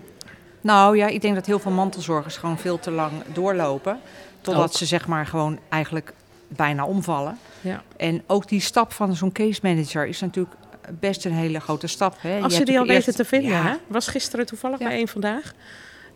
[0.61, 4.01] Nou ja, ik denk dat heel veel mantelzorgers gewoon veel te lang doorlopen.
[4.41, 4.77] Totdat Ook.
[4.77, 6.13] ze zeg maar gewoon eigenlijk
[6.49, 7.39] bijna omvallen.
[7.61, 7.83] Ja.
[7.97, 10.55] En ook die stap van zo'n case manager is natuurlijk
[11.01, 12.17] best een hele grote stap.
[12.21, 12.41] Hè?
[12.41, 13.75] Als Je die al weten te vinden, Ja, hè?
[13.87, 14.87] was gisteren toevallig Ja.
[14.87, 15.53] bij één vandaag.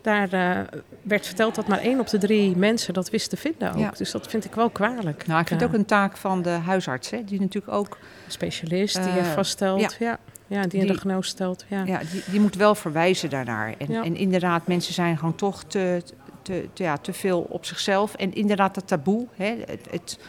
[0.01, 0.59] Daar eh,
[1.01, 3.79] werd verteld dat maar één op de drie mensen dat wist te vinden ook.
[3.79, 3.91] Ja.
[3.97, 5.27] Dus dat vind ik wel kwalijk.
[5.27, 7.97] Nou, ik vind het ook een taak van de huisarts, hè, die natuurlijk ook,
[8.27, 9.95] specialist die Eh, je vaststelt.
[9.99, 10.19] ja.
[10.47, 10.61] Ja.
[10.61, 11.65] Die een diagnose stelt.
[11.67, 11.83] Ja.
[11.83, 13.73] ja, die, die moet wel verwijzen daarnaar.
[13.77, 14.03] En, Ja.
[14.03, 16.01] en inderdaad, mensen zijn gewoon toch te,
[16.41, 18.13] te, te- ja, te veel op zichzelf.
[18.15, 19.27] En inderdaad, dat taboe.
[19.35, 20.19] Hè, het, het,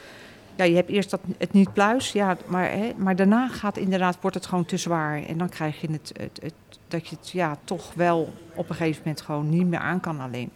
[0.56, 4.18] ja, je hebt eerst dat, het niet pluis, ja, maar, hè, maar daarna gaat inderdaad,
[4.20, 5.22] wordt het gewoon te zwaar.
[5.24, 6.54] En dan krijg je het, het, het,
[6.88, 10.20] dat je het ja, toch wel op een gegeven moment gewoon niet meer aan kan
[10.20, 10.50] alleen.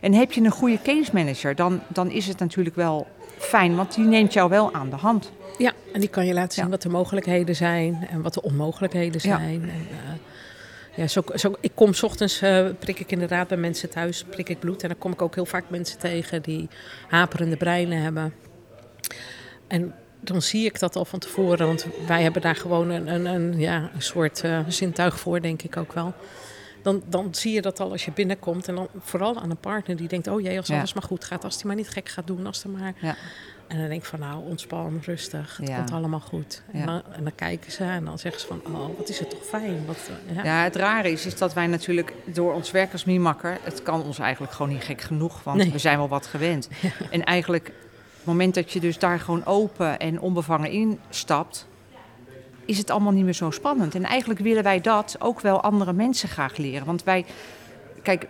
[0.00, 3.06] En heb je een goede case manager, dan, dan is het natuurlijk wel
[3.38, 5.32] fijn, want die neemt jou wel aan de hand.
[5.58, 6.70] Ja, en die kan je laten zien Ja.
[6.70, 9.36] wat de mogelijkheden zijn en wat de onmogelijkheden Ja.
[9.38, 9.62] zijn.
[9.62, 13.90] En, eh, ja, zo, zo, ik kom 's ochtends, eh, prik ik inderdaad bij mensen
[13.90, 14.82] thuis, prik ik bloed.
[14.82, 16.68] En dan kom ik ook heel vaak mensen tegen die
[17.08, 18.34] haperende breinen hebben.
[19.66, 23.24] En dan zie ik dat al van tevoren, want wij hebben daar gewoon een, een,
[23.26, 26.14] een, ja, een soort eh, zintuig voor, denk ik ook wel.
[26.82, 28.68] Dan, dan zie je dat al als je binnenkomt.
[28.68, 30.76] En dan vooral aan een partner die denkt: oh jee, als Ja.
[30.76, 31.44] alles maar goed gaat.
[31.44, 32.46] Als hij maar niet gek gaat doen.
[32.46, 32.92] Als er maar.
[33.00, 33.16] Ja.
[33.68, 35.56] En dan denk ik van nou, ontspan, rustig.
[35.56, 35.76] Het Ja.
[35.76, 36.62] komt allemaal goed.
[36.72, 36.86] En, Ja.
[36.86, 39.44] dan, en dan kijken ze en dan zeggen ze van oh, wat is het toch
[39.44, 39.86] fijn.
[39.86, 40.44] Wat, eh, ja.
[40.44, 43.58] Ja, het rare is, is dat wij natuurlijk door ons werk als miemakker...
[43.62, 45.70] het kan ons eigenlijk gewoon niet gek genoeg, want Nee.
[45.72, 46.68] we zijn wel wat gewend.
[47.10, 47.66] En eigenlijk,
[48.16, 51.66] het moment dat je dus daar gewoon open en onbevangen instapt...
[52.64, 53.94] is het allemaal niet meer zo spannend.
[53.94, 56.86] En eigenlijk willen wij dat ook wel andere mensen graag leren.
[56.86, 57.24] Want wij,
[58.02, 58.26] kijk,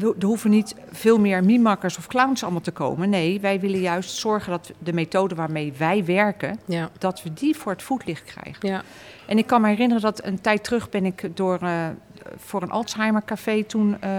[0.00, 3.10] er hoeven niet veel meer mimakkers of clowns allemaal te komen.
[3.10, 6.58] Nee, wij willen juist zorgen dat de methode waarmee wij werken...
[6.64, 6.90] Ja.
[6.98, 8.68] dat we die voor het voetlicht krijgen.
[8.68, 8.82] Ja.
[9.26, 11.88] En ik kan me herinneren dat een tijd terug ben ik door, eh,
[12.36, 14.10] voor een Alzheimer café toen eh,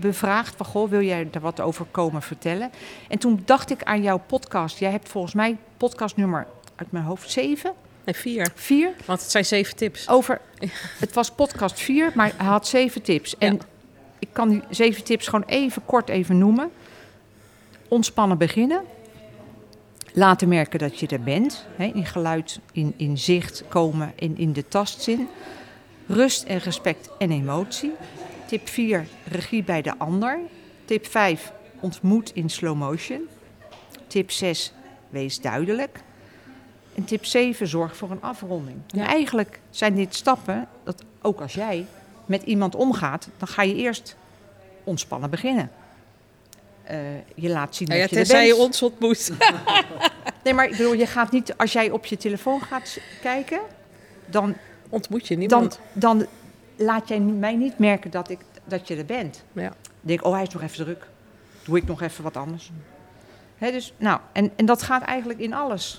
[0.00, 2.70] bevraagd van goh, wil jij daar wat over komen vertellen?
[3.08, 4.78] En toen dacht ik aan jouw podcast.
[4.78, 7.72] Jij hebt volgens mij podcastnummer uit mijn hoofd 7,
[8.04, 8.48] Nee, vier.
[8.54, 10.08] 4 Want het zijn zeven tips.
[10.08, 10.40] over.
[10.98, 13.38] Het was podcast 4, maar hij had zeven tips.
[13.38, 13.58] En Ja.
[14.26, 16.70] Ik kan die zeven tips gewoon even kort even noemen.
[17.88, 18.82] Ontspannen beginnen.
[20.12, 21.66] Laten merken dat je er bent.
[21.76, 25.28] Hè, in geluid, in, in zicht komen en in de tastzin.
[26.06, 27.92] Rust en respect en emotie.
[28.46, 30.38] Tip 4, regie bij de ander.
[30.84, 33.28] Tip 5, ontmoet in slow motion.
[34.06, 34.72] Tip 6,
[35.08, 36.00] wees duidelijk.
[36.94, 38.76] En tip 7, zorg voor een afronding.
[38.90, 41.86] En eigenlijk zijn dit stappen dat ook als jij
[42.26, 44.16] met iemand omgaat, dan ga je eerst
[44.84, 45.70] ontspannen beginnen.
[46.82, 46.98] Eh,
[47.34, 48.46] je laat zien Nou ja, dat je er bent.
[48.46, 49.30] je ons ontmoet.
[50.44, 53.60] Nee, maar ik bedoel, je gaat niet, als jij op je telefoon gaat kijken,
[54.26, 54.56] dan,
[54.88, 55.80] ontmoet je dan, niemand.
[55.92, 56.26] dan
[56.76, 59.44] laat jij mij niet merken dat, ik, dat je er bent.
[59.52, 59.62] Ja.
[59.62, 61.06] Dan denk ik, oh, hij is nog even druk.
[61.64, 62.70] Doe ik nog even wat anders.
[63.58, 65.98] Dus, nou, en, en dat gaat eigenlijk in alles.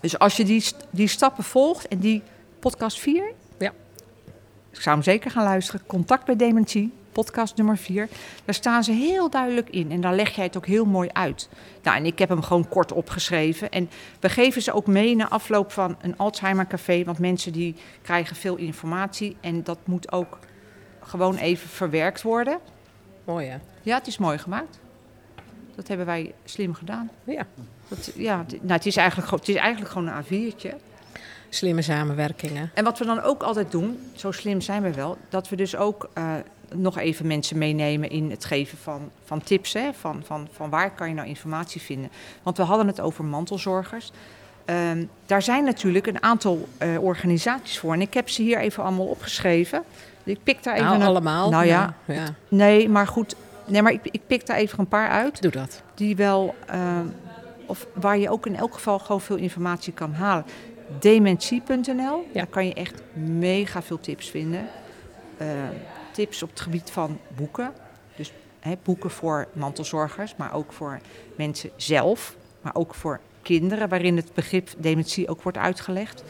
[0.00, 2.22] Dus als je die, die stappen volgt en die
[2.58, 3.32] podcast 4...
[4.76, 5.86] Ik zou hem zeker gaan luisteren.
[5.86, 8.08] Contact bij Dementie, podcast nummer 4.
[8.44, 9.90] Daar staan ze heel duidelijk in.
[9.90, 11.48] En daar leg jij het ook heel mooi uit.
[11.82, 13.70] Nou, en ik heb hem gewoon kort opgeschreven.
[13.70, 17.04] En we geven ze ook mee na afloop van een Alzheimer café.
[17.04, 19.36] Want mensen die krijgen veel informatie.
[19.40, 20.38] En dat moet ook
[21.00, 22.58] gewoon even verwerkt worden.
[23.24, 23.56] Mooi hè?
[23.82, 24.78] Ja, het is mooi gemaakt.
[25.74, 27.10] Dat hebben wij slim gedaan.
[27.24, 27.46] Ja.
[27.88, 30.74] Dat, ja, nou, het, is eigenlijk, het is eigenlijk gewoon een A4'tje.
[31.48, 32.70] Slimme samenwerkingen.
[32.74, 35.76] En wat we dan ook altijd doen, zo slim zijn we wel, dat we dus
[35.76, 36.24] ook eh,
[36.74, 39.72] nog even mensen meenemen in het geven van, van tips.
[39.72, 42.10] Hè, van, van, van waar kan je nou informatie vinden.
[42.42, 44.10] Want we hadden het over mantelzorgers.
[44.64, 47.92] Ehm, daar zijn natuurlijk een aantal eh, organisaties voor.
[47.92, 49.82] En ik heb ze hier even allemaal opgeschreven.
[50.24, 51.50] Ik pik daar even Nou, een- allemaal.
[51.50, 52.24] Nou ja, ja.
[52.48, 55.42] Nee, maar goed, nee, maar ik, ik pik daar even een paar uit.
[55.42, 55.82] Doe dat.
[55.94, 56.98] Die wel, eh,
[57.66, 60.44] of waar je ook in elk geval gewoon veel informatie kan halen.
[60.98, 64.68] Dementie.nl, daar kan je echt mega veel tips vinden.
[65.40, 65.48] Uh,
[66.12, 67.72] tips op het gebied van boeken.
[68.16, 70.98] Dus hè, boeken voor mantelzorgers, maar ook voor
[71.36, 72.36] mensen zelf.
[72.60, 76.22] Maar ook voor kinderen, waarin het begrip dementie ook wordt uitgelegd.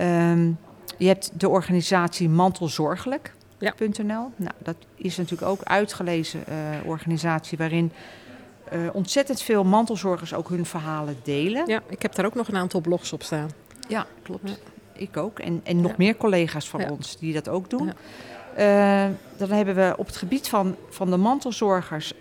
[0.00, 0.58] Um,
[0.98, 4.04] je hebt de organisatie mantelzorgelijk.nl.
[4.06, 4.28] Ja.
[4.36, 7.92] Nou, dat is natuurlijk ook uitgelezen uh, organisatie waarin
[8.72, 11.66] uh, ontzettend veel mantelzorgers ook hun verhalen delen.
[11.66, 13.50] Ja, ik heb daar ook nog een aantal blogs op staan.
[13.88, 14.60] Ja, klopt.
[14.92, 15.38] Ik ook.
[15.38, 17.92] En, en nog meer collega's van ons die dat ook doen.
[18.58, 22.12] Uh, dan hebben we op het gebied van, van de mantelzorgers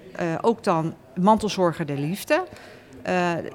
[0.41, 2.43] ook dan Mantelzorger der Liefde.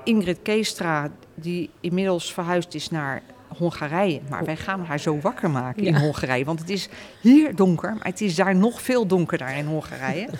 [0.04, 3.22] Ingrid Keestra, die inmiddels verhuisd is naar
[3.56, 4.20] Hongarije.
[4.28, 5.88] Maar wij gaan haar zo wakker maken ja.
[5.88, 6.44] in Hongarije.
[6.44, 6.88] Want het is
[7.20, 10.28] hier donker, maar het is daar nog veel donkerder in Hongarije.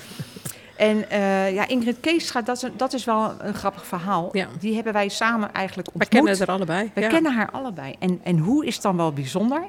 [0.79, 4.29] en uh, ja, Ingrid Keestra, dat is, dat is wel een grappig verhaal.
[4.33, 4.47] Ja.
[4.59, 6.09] Die hebben wij samen eigenlijk ontmoet.
[6.09, 6.91] We kennen haar allebei.
[6.95, 7.09] We ja.
[7.09, 7.95] kennen haar allebei.
[7.99, 9.62] En, en hoe is het dan wel bijzonder?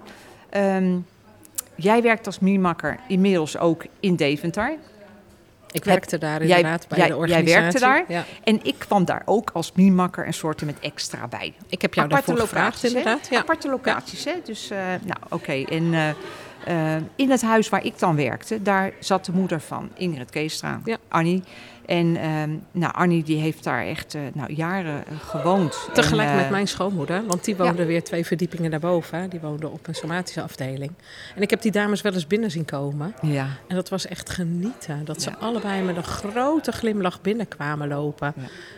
[0.57, 1.05] Um,
[1.75, 4.77] jij werkt als miemakker inmiddels ook in Deventer.
[5.71, 7.49] Ik werkte daar inderdaad jij, bij de organisatie.
[7.49, 8.03] Jij werkte daar.
[8.07, 8.25] Ja.
[8.43, 11.53] En ik kwam daar ook als miemakker een soort met extra bij.
[11.67, 13.29] Ik heb jou Aparte daarvoor gevraagd inderdaad.
[13.33, 14.33] Aparte locaties, hè.
[14.43, 15.35] Dus, uh, nou, oké.
[15.35, 15.63] Okay.
[15.63, 16.09] En uh,
[16.69, 20.81] uh, in het huis waar ik dan werkte, daar zat de moeder van Ingrid Keestra,
[20.85, 20.97] ja.
[21.07, 21.43] Annie.
[21.85, 25.89] En um, nou, Annie die heeft daar echt uh, nou, jaren gewoond.
[25.93, 27.87] Tegelijk en, met mijn schoonmoeder, want die woonde ja.
[27.87, 29.19] weer twee verdiepingen daarboven.
[29.19, 29.27] Hè.
[29.27, 30.91] Die woonde op een somatische afdeling.
[31.35, 33.13] En ik heb die dames wel eens binnen zien komen.
[33.21, 33.47] Ja.
[33.67, 35.05] En dat was echt genieten.
[35.05, 35.35] Dat ze ja.
[35.39, 38.33] allebei met een grote glimlach binnenkwamen lopen.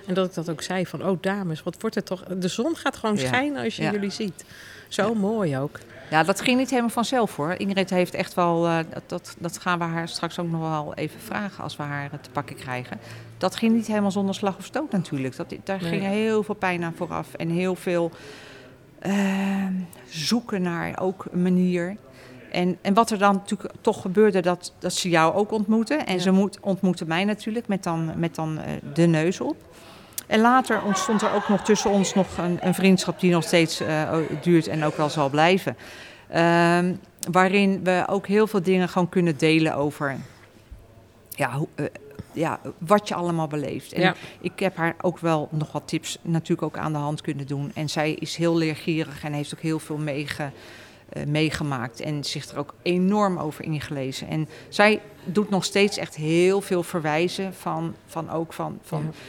[0.08, 2.24] En dat ik dat ook zei van, oh dames, wat wordt er toch...
[2.24, 4.46] De zon gaat gewoon schijnen als je jullie ziet.
[4.88, 5.80] Zo mooi ook.
[6.12, 7.54] Ja, dat ging niet helemaal vanzelf hoor.
[7.58, 11.20] Ingrid heeft echt wel, uh, dat, dat, gaan we haar straks ook nog wel even
[11.20, 13.00] vragen als we haar te pakken krijgen.
[13.38, 15.36] Dat ging niet helemaal zonder slag of stoot natuurlijk.
[15.36, 15.90] Dat, daar nee.
[15.90, 18.12] ging heel veel pijn aan vooraf en heel veel
[19.06, 19.66] uh,
[20.10, 21.98] zoeken naar ook een manier.
[22.52, 26.06] En, en wat er dan natuurlijk toch gebeurde, dat, dat ze jou ook ontmoeten.
[26.06, 26.20] En ja.
[26.20, 29.56] ze moet, ontmoeten mij natuurlijk met dan, met dan uh, de neus op.
[30.32, 33.82] En later ontstond er ook nog tussen ons nog een, een vriendschap die nog steeds
[33.82, 35.78] uh, duurt en ook wel zal blijven.
[36.36, 36.80] Uh,
[37.32, 40.18] waarin we ook heel veel dingen gewoon kunnen delen over
[41.30, 41.86] ja, hoe, uh,
[42.32, 43.94] ja, wat je allemaal beleeft.
[43.94, 44.16] En ja.
[44.42, 47.72] ik heb haar ook wel nog wat tips natuurlijk ook aan de hand kunnen doen.
[47.76, 50.52] En zij is heel leergierig en heeft ook heel veel meege,
[51.14, 52.00] uh, meegemaakt.
[52.00, 54.28] En zich er ook enorm over ingelezen.
[54.28, 58.80] En zij doet nog steeds echt heel veel verwijzen van, van ook van...
[58.84, 59.20] van ja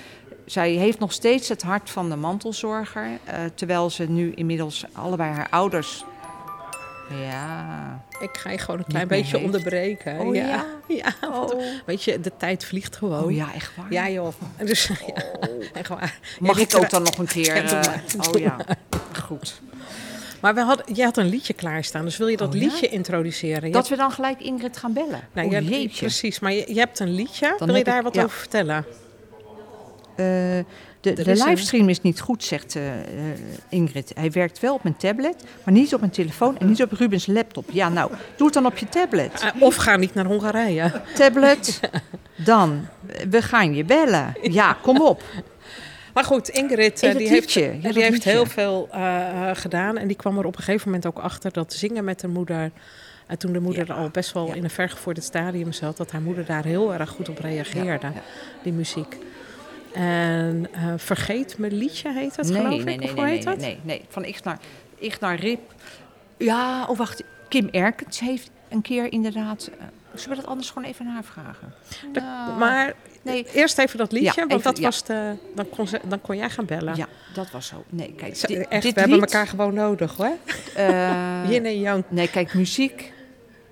[0.44, 3.06] zij heeft nog steeds het hart van de mantelzorger.
[3.06, 6.04] Uh, terwijl ze nu inmiddels allebei haar ouders.
[7.20, 8.04] Ja.
[8.20, 9.44] Ik ga je gewoon een klein beetje heeft.
[9.44, 10.18] onderbreken.
[10.18, 10.46] Oh, ja.
[10.46, 10.66] ja.
[10.96, 11.62] ja oh.
[11.86, 13.24] Weet je, de tijd vliegt gewoon.
[13.24, 13.92] Oh ja, echt waar.
[13.92, 14.32] Ja, joh.
[14.64, 15.22] Dus, ja,
[15.72, 16.18] echt waar.
[16.40, 17.64] Mag ik ook dan nog een keer?
[17.64, 17.80] Uh,
[18.28, 18.56] oh ja,
[19.20, 19.60] goed.
[20.40, 23.66] Maar we hadden, jij had een liedje klaarstaan, dus wil je dat oh, liedje introduceren?
[23.66, 23.88] Je dat hebt...
[23.88, 25.20] we dan gelijk Ingrid gaan bellen.
[25.32, 27.54] Nou, oh, je hebt, precies, maar je, je, hebt een liedje.
[27.58, 28.22] Dan wil je daar ik, wat ja.
[28.22, 28.86] over vertellen?
[30.16, 30.26] Uh,
[31.02, 32.82] de, de livestream is niet goed, zegt uh,
[33.68, 34.12] Ingrid.
[34.14, 37.26] Hij werkt wel op mijn tablet, maar niet op mijn telefoon en niet op Rubens
[37.26, 37.70] laptop.
[37.70, 39.42] Ja, nou, doe het dan op je tablet.
[39.42, 40.92] Uh, of ga niet naar Hongarije.
[41.18, 41.80] Tablet,
[42.36, 42.86] dan.
[43.30, 44.34] We gaan je bellen.
[44.42, 45.22] Ja, kom op.
[46.14, 49.98] Maar goed, Ingrid die heeft, ja, die heeft heel veel uh, gedaan.
[49.98, 52.70] En die kwam er op een gegeven moment ook achter dat zingen met haar moeder...
[53.26, 53.94] En toen de moeder ja.
[53.94, 54.54] al best wel ja.
[54.54, 55.96] in een vergevorderd stadium zat...
[55.96, 58.12] dat haar moeder daar heel erg goed op reageerde,
[58.62, 59.16] die muziek.
[59.94, 62.84] En uh, Vergeet me liedje heet het, nee, geloof ik?
[62.84, 64.58] Nee, nee, of nee, heet nee, nee, nee, Van Ignar,
[64.98, 65.74] Ignar Rip.
[66.36, 67.22] Ja, oh wacht.
[67.48, 69.70] Kim Erkens heeft een keer inderdaad...
[69.70, 71.74] Uh, zullen we dat anders gewoon even aan haar vragen?
[72.12, 73.46] De, nou, maar nee.
[73.52, 74.84] eerst even dat liedje, ja, want even, dat ja.
[74.84, 75.36] was de...
[75.54, 76.96] Dan kon, ze, dan kon jij gaan bellen.
[76.96, 77.84] Ja, dat was zo.
[77.88, 78.36] Nee, kijk.
[78.36, 80.36] Zo, dit, echt, dit we lied, hebben elkaar gewoon nodig, hoor.
[80.78, 82.04] Uh, Yin en yang.
[82.08, 83.12] Nee, kijk, muziek,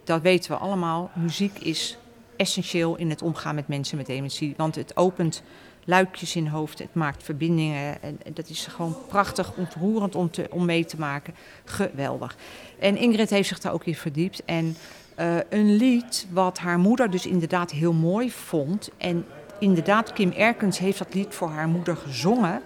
[0.05, 1.11] dat weten we allemaal.
[1.15, 1.97] Muziek is
[2.37, 4.55] essentieel in het omgaan met mensen met dementie.
[4.57, 5.43] Want het opent
[5.91, 6.79] luikjes in hoofd.
[6.79, 8.03] Het maakt verbindingen.
[8.03, 11.35] En dat is gewoon prachtig, ontroerend om, te, om mee te maken.
[11.65, 12.37] Geweldig.
[12.79, 14.45] En Ingrid heeft zich daar ook in verdiept.
[14.45, 14.77] En
[15.21, 18.91] uh, een lied wat haar moeder dus inderdaad heel mooi vond.
[18.97, 19.27] En
[19.59, 22.63] inderdaad, Kim Erkens heeft dat lied voor haar moeder gezongen.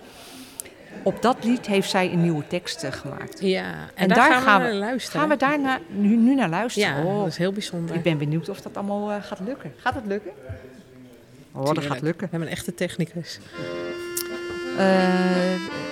[1.03, 3.41] Op dat lied heeft zij een nieuwe tekst gemaakt.
[3.41, 5.21] Ja, en, en daar, daar, gaan, gaan we naar luisteren.
[5.21, 6.97] Gaan we daar na, nu, nu naar luisteren?
[6.97, 7.97] Ja, oh, dat is heel bijzonder.
[7.97, 9.73] Ik ben benieuwd of dat allemaal uh, gaat lukken.
[9.77, 10.33] Gaat het lukken?
[11.55, 12.25] Oh, dat gaat lukken.
[12.25, 13.39] We hebben een echte technicus.
[14.79, 15.84] Uh,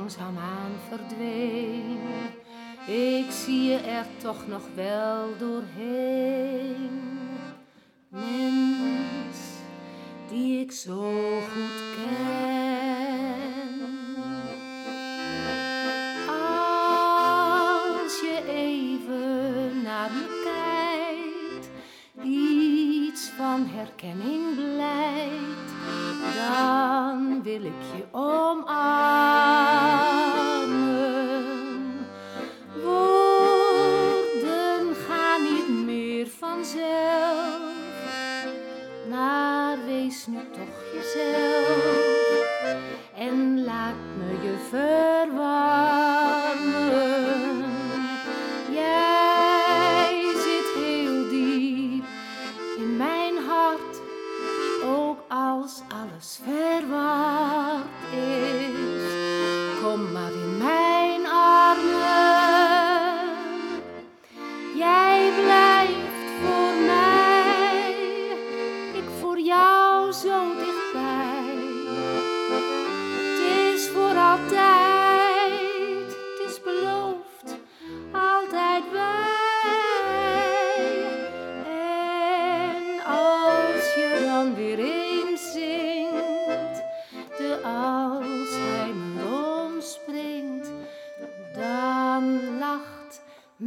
[0.00, 1.98] langzaamaan verdween.
[2.86, 5.99] Ik zie je er toch nog wel doorheen.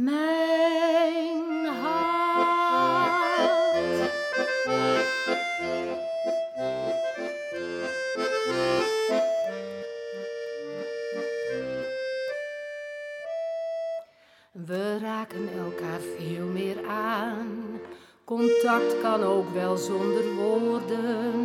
[0.04, 2.24] Mijn hart.
[14.52, 17.80] We raken elkaar veel meer aan.
[18.24, 21.43] Contact kan ook wel zonder woorden.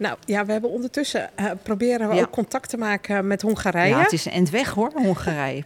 [0.00, 2.20] Nou ja, we hebben ondertussen eh, proberen we Ja.
[2.20, 3.88] ook contact te maken met Hongarije.
[3.94, 5.64] Ja, het is een weg hoor, Hongarije.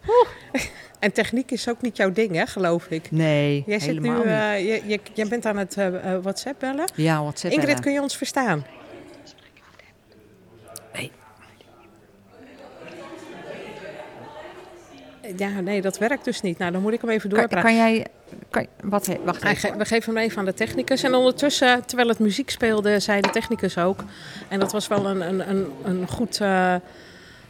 [0.98, 3.10] En techniek is ook niet jouw ding, hè, geloof ik.
[3.10, 4.26] Nee, Jij, zit helemaal nu, niet.
[4.28, 5.88] eh, je, je, jij bent aan het eh,
[6.22, 6.84] WhatsApp bellen.
[6.94, 7.52] Ja, WhatsApp.
[7.52, 7.82] Ingrid, bellen.
[7.82, 8.64] kun je ons verstaan?
[10.94, 11.10] Nee.
[15.36, 16.58] Ja, nee, dat werkt dus niet.
[16.58, 17.64] Nou, dan moet ik hem even Kan, doorpraten.
[17.68, 18.06] kan jij...
[18.54, 19.78] Kan, wat, wacht even.
[19.78, 21.02] we geven hem even aan de technicus.
[21.02, 24.04] En ondertussen, terwijl het muziek speelde, zei de technicus ook.
[24.48, 26.74] En dat was wel een, een, een, een goed eh,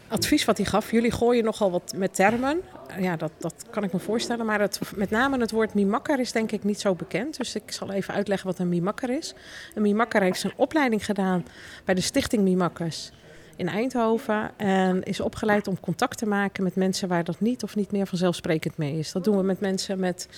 [0.09, 0.91] advies wat hij gaf.
[0.91, 2.61] Jullie gooien nogal wat met termen.
[3.01, 4.47] Ja, dat, dat kan ik me voorstellen.
[4.47, 7.37] Maar het, met name het woord mimakker is denk ik niet zo bekend.
[7.37, 9.35] Dus ik zal even uitleggen wat een mimakker is.
[9.75, 11.45] Een mimakker heeft zijn opleiding gedaan
[11.85, 13.11] bij de stichting Mimakkers
[13.57, 14.51] in Eindhoven.
[14.57, 18.07] En is opgeleid om contact te maken met mensen waar dat niet of niet meer
[18.07, 19.13] vanzelfsprekend mee is.
[19.13, 20.29] Dat doen we met mensen met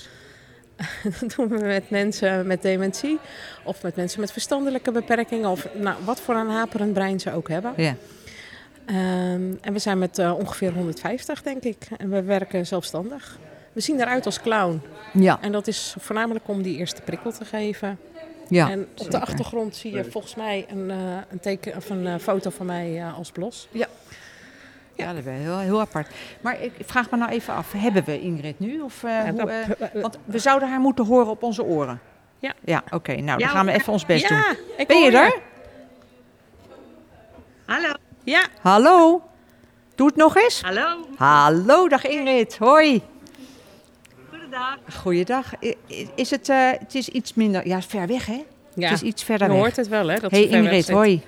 [1.20, 3.18] dat doen we met mensen met dementie
[3.64, 7.48] of met mensen met verstandelijke beperkingen of nou, wat voor een haperend brein ze ook
[7.48, 7.72] hebben.
[7.76, 7.96] Ja.
[8.86, 11.88] Ehm, en we zijn met eh, ongeveer 150, denk ik.
[11.96, 13.38] En we werken zelfstandig.
[13.72, 14.82] We zien eruit als clown.
[15.12, 15.38] Ja.
[15.40, 17.98] En dat is voornamelijk om die eerste prikkel te geven.
[18.48, 20.96] Ja, en op de achtergrond zie je volgens mij een, eh,
[21.30, 23.68] een, teken, of een eh, foto van mij als blos.
[23.70, 23.88] Ja,
[24.96, 26.08] dat is wel heel, heel apart.
[26.40, 28.80] Maar ik vraag me nou even af, hebben we Ingrid nu?
[28.80, 32.00] Of, eh, Ja, hoe, dat- eh, want we zouden haar moeten horen op onze oren.
[32.38, 32.52] Ja.
[32.64, 33.12] Ja, oké.
[33.12, 34.36] nou, dan Ja, gaan we even ons best doen.
[34.38, 35.38] ja, Ben je er?
[37.66, 37.92] Hallo.
[38.24, 39.22] Ja, Hallo?
[39.94, 40.60] Doe het nog eens.
[40.62, 41.06] Hallo.
[41.16, 42.56] Hallo, dag Ingrid.
[42.58, 43.02] Hoi.
[44.30, 44.76] Goedendag.
[45.00, 45.52] Goeiedag.
[46.14, 48.44] Is het, eh, het is iets minder, ja, ver weg hè?
[48.74, 48.88] ja.
[48.88, 49.56] Het is iets je verder weg.
[49.56, 50.18] hoort het wel, hè?
[50.18, 51.22] Dat Hey Ingrid, hoi.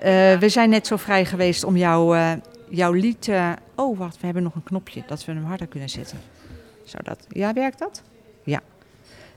[0.00, 2.32] Eh, we zijn net zo vrij geweest om jou, eh,
[2.68, 3.28] jouw lied...
[3.28, 6.18] eh, oh, wacht, we hebben nog een knopje dat we hem harder kunnen zetten.
[6.84, 7.26] Zou dat...
[7.28, 8.02] Ja, werkt dat?
[8.44, 8.60] Ja.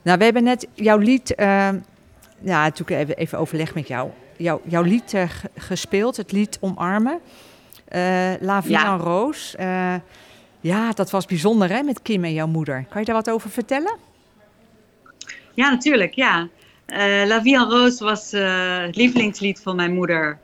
[0.02, 1.34] Nou, we hebben net jouw lied...
[1.36, 4.10] ja, natuurlijk even, even overleg met jou.
[4.36, 7.20] Jouw, jouw lied ge- gespeeld, het lied Omarmen.
[8.40, 8.92] La Vie Ja.
[8.92, 9.54] en Roos.
[10.60, 12.86] Ja, dat was bijzonder hè, met Kim en jouw moeder.
[12.88, 13.96] Kan je daar wat over vertellen?
[15.54, 16.48] Ja, natuurlijk, ja.
[16.86, 20.38] Eh, La Vie en Rose was het lievelingslied van mijn moeder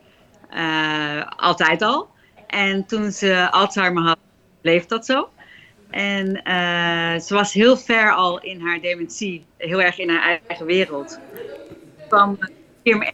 [1.37, 2.09] altijd al.
[2.47, 4.19] En toen ze Alzheimer had,
[4.61, 5.29] bleef dat zo.
[5.91, 10.67] En eh, ze was heel ver al in haar dementie, heel erg in haar eigen
[10.67, 11.19] wereld.
[12.09, 12.39] Kwam
[12.83, 13.13] Kim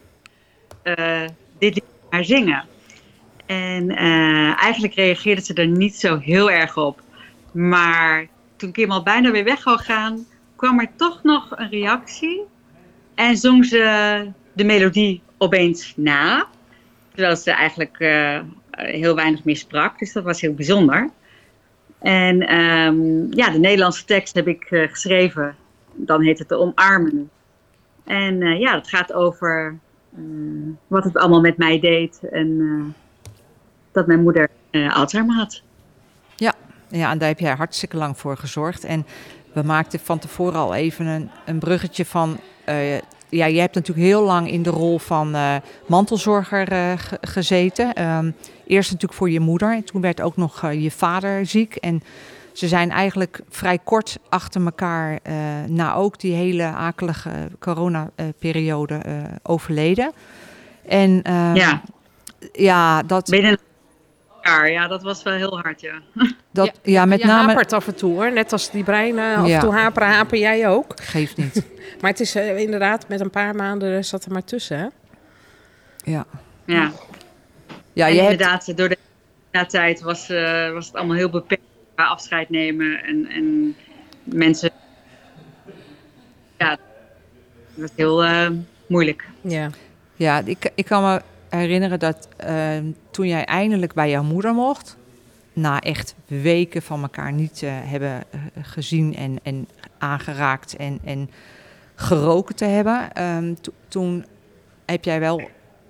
[0.83, 1.23] eh,
[1.57, 2.63] dit haar zingen.
[3.45, 7.01] En eh, eigenlijk reageerde ze er niet zo heel erg op.
[7.51, 12.41] Maar toen Kim al bijna weer weg zou gaan, kwam er toch nog een reactie.
[13.15, 16.47] En zong ze de melodie opeens na.
[17.15, 18.39] Terwijl ze eigenlijk eh,
[18.71, 19.93] heel weinig meer.
[19.97, 21.09] Dus dat was heel bijzonder.
[22.05, 25.55] En ehm, ja, de Nederlandse tekst heb ik eh, geschreven.
[25.93, 27.29] Dan heet het de Omarmen.
[28.03, 29.77] En eh, ja, het gaat over
[30.15, 30.21] eh,
[30.87, 32.19] wat het allemaal met mij deed.
[32.31, 32.95] En
[33.91, 34.49] dat mijn moeder
[34.89, 35.61] Alzheimer had.
[36.89, 38.83] Ja, en daar heb jij hartstikke lang voor gezorgd.
[38.83, 39.05] En
[39.53, 42.39] we maakten van tevoren al even een, een bruggetje van...
[43.29, 45.55] ja, je hebt natuurlijk heel lang in de rol van eh,
[45.87, 47.93] mantelzorger eh, ge- gezeten.
[47.93, 48.31] Ehm,
[48.67, 49.73] eerst natuurlijk voor je moeder.
[49.73, 51.75] En toen werd ook nog eh, je vader ziek.
[51.75, 52.01] En
[52.53, 55.19] ze zijn eigenlijk vrij kort achter elkaar...
[55.67, 59.01] na ook die hele akelige coronaperiode
[59.43, 60.11] overleden.
[60.87, 61.81] En ehm, Ja.
[62.53, 63.59] ja, dat, Binnen
[64.45, 66.01] ja, dat was wel heel hard, ja.
[66.51, 67.47] dat, ja, met je name...
[67.47, 68.31] hapert af en toe hoor.
[68.31, 69.53] Net als die brein eh, af Ja.
[69.55, 70.93] en toe haperen, haper jij ook.
[71.01, 71.63] Geeft niet.
[72.01, 74.77] Maar het is eh, inderdaad, met een paar maanden zat er maar tussen.
[74.79, 74.87] Hè?
[76.11, 76.25] Ja,
[76.65, 76.91] Ja,
[77.93, 78.97] ja je hebt inderdaad, door de
[79.67, 81.63] tijd was, eh, was het allemaal heel beperkt
[81.95, 83.75] qua afscheid nemen en, en
[84.23, 84.71] mensen.
[86.57, 86.79] Ja, het
[87.75, 88.49] was heel eh,
[88.87, 89.27] moeilijk.
[89.41, 89.69] Ja.
[90.15, 91.21] Ja, ik, ik kan me
[91.57, 92.69] herinneren dat eh,
[93.11, 94.97] toen jij eindelijk bij jouw moeder mocht,
[95.53, 101.29] na echt weken van elkaar niet eh, hebben eh, gezien en, en aangeraakt en, en
[101.95, 104.25] geroken te hebben, ehm, to- toen
[104.85, 105.41] heb jij wel,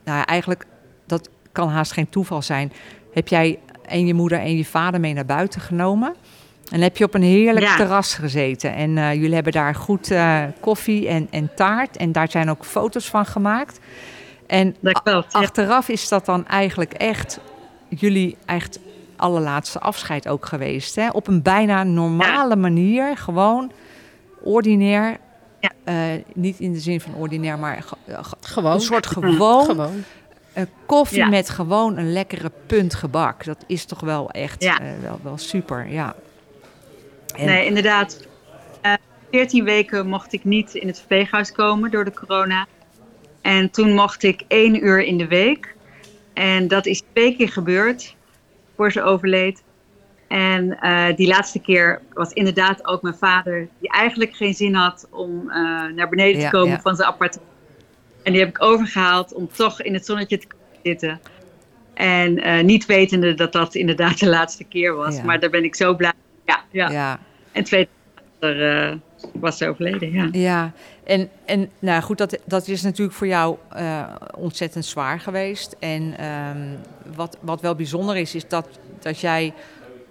[0.03, 0.65] nou eigenlijk,
[1.05, 2.71] dat kan haast geen toeval zijn,
[3.13, 6.15] heb jij en je moeder en je vader mee naar buiten genomen.
[6.71, 7.75] En heb je op een heerlijk Ja.
[7.75, 8.73] terras gezeten.
[8.75, 10.11] En eh, jullie hebben daar goed
[10.59, 11.97] koffie en, en taart.
[11.97, 13.79] En daar zijn ook foto's van gemaakt.
[14.47, 15.31] En Dat klopt.
[15.33, 15.39] ja.
[15.39, 17.39] achteraf is dat dan eigenlijk echt
[17.87, 18.79] jullie echt
[19.15, 20.95] allerlaatste afscheid ook geweest.
[20.95, 21.09] Hè?
[21.09, 23.71] Op een bijna normale manier, gewoon
[24.43, 25.17] ordinair.
[25.59, 25.71] Ja.
[25.83, 28.71] Eh, niet in de zin van ordinair, maar ge- eh, ge- Gewoon.
[28.73, 30.03] een soort gewoon Gewoon.
[30.53, 31.27] een koffie Ja.
[31.29, 33.43] met gewoon een lekkere punt gebak.
[33.45, 34.79] Dat is toch wel echt Ja.
[34.79, 36.15] eh, wel, wel super, ja.
[37.35, 38.19] En- Nee, inderdaad.
[38.81, 38.93] Eh
[39.31, 42.65] 14 weken mocht ik niet in het verpleeghuis komen door de corona.
[43.45, 45.75] En toen mocht ik één uur in de week.
[46.33, 48.15] En dat is twee keer gebeurd
[48.75, 49.63] voor ze overleed.
[50.27, 55.07] En eh, die laatste keer was inderdaad ook mijn vader, die eigenlijk geen zin had
[55.09, 55.55] om eh,
[55.95, 56.81] naar beneden Ja, te komen ja.
[56.81, 57.51] van zijn appartement.
[58.23, 60.47] En die heb ik overgehaald om toch in het zonnetje te
[60.83, 61.19] zitten.
[61.93, 65.15] En eh, niet wetende dat dat inderdaad de laatste keer was.
[65.15, 65.23] Ja.
[65.23, 66.13] Maar daar ben ik zo blij.
[66.45, 66.89] Ja, ja.
[66.89, 67.19] ja.
[67.51, 67.87] En twee
[68.39, 68.99] dagen later
[69.33, 70.29] was ze overleden, ja.
[70.31, 70.71] Ja,
[71.03, 74.05] en, en nou goed, dat, dat is natuurlijk voor jou eh,
[74.37, 75.75] ontzettend zwaar geweest.
[75.79, 76.57] En ehm,
[77.15, 78.67] wat, wat wel bijzonder is, is dat,
[78.99, 79.53] dat jij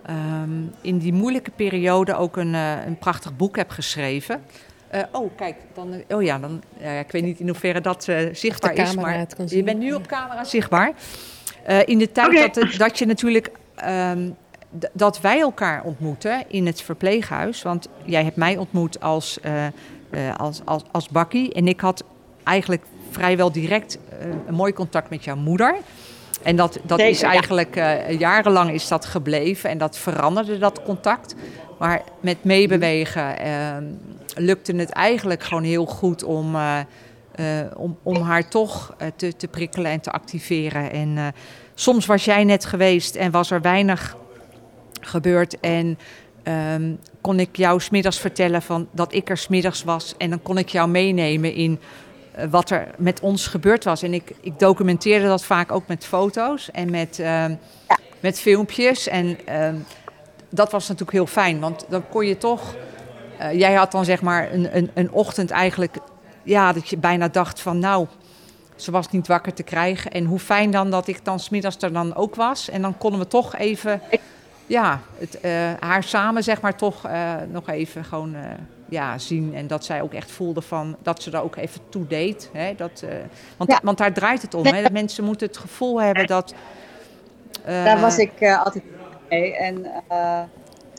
[0.07, 0.51] ehm,
[0.81, 4.43] in die moeilijke periode ook een, eh, een prachtig boek hebt geschreven.
[4.89, 8.71] Eh, oh, kijk, dan, oh ja, dan, ja, ik weet niet in hoeverre dat zichtbaar
[8.73, 9.19] is, maar
[9.51, 10.93] je bent nu op camera zichtbaar.
[11.65, 14.31] Eh, in de tijd dat, het- dat je natuurlijk ehm,
[14.93, 17.62] dat wij elkaar ontmoeten in het verpleeghuis.
[17.62, 19.72] Want jij hebt mij ontmoet als, eh, eh,
[20.37, 21.53] als, als, als bakkie.
[21.53, 22.05] En ik had
[22.43, 25.77] eigenlijk vrijwel direct eh, een mooi contact met jouw moeder.
[26.43, 27.29] En dat, dat Zeker, is ja.
[27.29, 27.75] eigenlijk
[28.18, 31.35] jarenlang is dat gebleven en dat veranderde dat contact.
[31.79, 33.77] Maar met meebewegen eh,
[34.35, 36.57] lukte het eigenlijk gewoon heel goed om,
[37.77, 40.93] om, om haar toch te, te prikkelen en te activeren.
[40.93, 41.35] En
[41.75, 44.16] soms was jij net geweest en was er weinig
[45.07, 45.61] gebeurd.
[45.61, 45.99] En
[46.43, 50.15] ehm, kon ik jou smiddags vertellen van dat ik er smiddags was.
[50.19, 51.81] En dan kon ik jou meenemen in
[52.33, 54.03] eh, wat er met ons gebeurd was.
[54.03, 57.55] En ik, ik documenteerde dat vaak ook met foto's en met, ehm,
[58.21, 59.09] met filmpjes.
[59.09, 59.77] En ehm,
[60.49, 62.75] dat was natuurlijk heel fijn, want dan kon je toch...
[63.39, 65.97] eh, jij had dan zeg maar een, een, een ochtend eigenlijk...
[66.43, 68.07] Ja, dat je bijna dacht van nou,
[68.77, 70.11] ze was niet wakker te krijgen.
[70.11, 72.71] En hoe fijn dan dat ik dan smiddags er dan ook was.
[72.71, 74.01] En dan konden we toch even...
[74.67, 78.35] Ja, het, eh, haar samen zeg maar toch eh, nog even gewoon...
[78.35, 78.41] eh,
[78.89, 82.07] ja, zien en dat zij ook echt voelde van dat ze daar ook even toe
[82.07, 82.51] deed.
[82.53, 82.75] Hè?
[82.77, 83.05] Dat,
[83.57, 83.81] want, Ja.
[83.83, 84.67] want daar draait het om.
[84.67, 84.83] Hè?
[84.83, 86.55] Dat mensen moeten het gevoel hebben dat.
[87.65, 88.85] Daar was ik altijd
[89.29, 89.57] mee.
[89.57, 89.87] En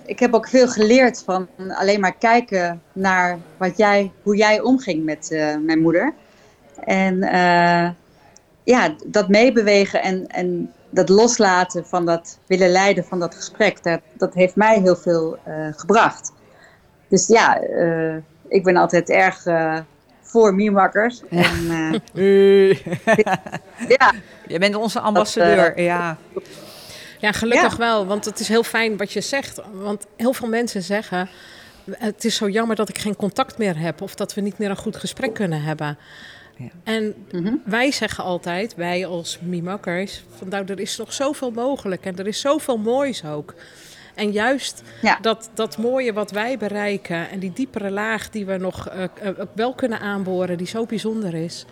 [0.05, 5.03] ik heb ook veel geleerd van alleen maar kijken naar wat jij, hoe jij omging
[5.03, 5.29] met
[5.65, 6.13] mijn moeder.
[6.83, 7.17] En
[8.63, 13.99] ja, dat meebewegen en, en dat loslaten van dat willen leiden van dat gesprek, dat,
[14.13, 16.31] dat heeft mij heel veel eh, gebracht.
[17.07, 18.15] Dus ja, eh,
[18.47, 19.77] ik ben altijd erg eh,
[20.21, 21.21] voor Miemakkers.
[21.29, 22.73] En, eh,
[23.97, 24.11] ja,
[24.47, 25.81] Je bent onze ambassadeur.
[25.81, 26.17] ja.
[27.19, 27.77] Ja, gelukkig Ja.
[27.77, 28.05] wel.
[28.05, 29.61] Want het is heel fijn wat je zegt.
[29.73, 31.29] Want heel veel mensen zeggen...
[31.91, 34.01] het is zo jammer dat ik geen contact meer heb...
[34.01, 35.97] of dat we niet meer een goed gesprek kunnen hebben.
[36.57, 36.67] Ja.
[36.83, 37.53] En Mhm.
[37.65, 40.23] wij zeggen altijd, wij als mimakkers...
[40.37, 43.53] van nou, er is nog zoveel mogelijk en er is zoveel moois ook.
[44.15, 45.17] En juist Ja.
[45.21, 47.29] dat, dat mooie wat wij bereiken...
[47.29, 50.57] en die diepere laag die we nog eh, eh, wel kunnen aanboren...
[50.57, 51.65] die zo bijzonder is...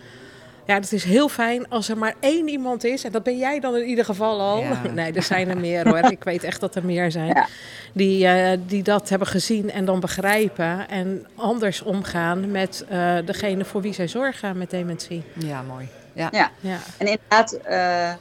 [0.65, 3.03] Ja, het is heel fijn als er maar één iemand is.
[3.03, 4.59] En dat ben jij dan in ieder geval al.
[4.59, 4.81] Ja.
[4.93, 6.11] Nee, er zijn er meer hoor.
[6.11, 7.27] Ik weet echt dat er meer zijn.
[7.27, 7.47] Ja.
[7.93, 10.89] Die, eh, die dat hebben gezien en dan begrijpen.
[10.89, 15.23] En anders omgaan met eh, degene voor wie zij zorgen met dementie.
[15.33, 15.87] ja, mooi.
[16.13, 16.29] Ja.
[16.31, 16.51] ja.
[16.59, 18.13] Ja, En inderdaad, eh,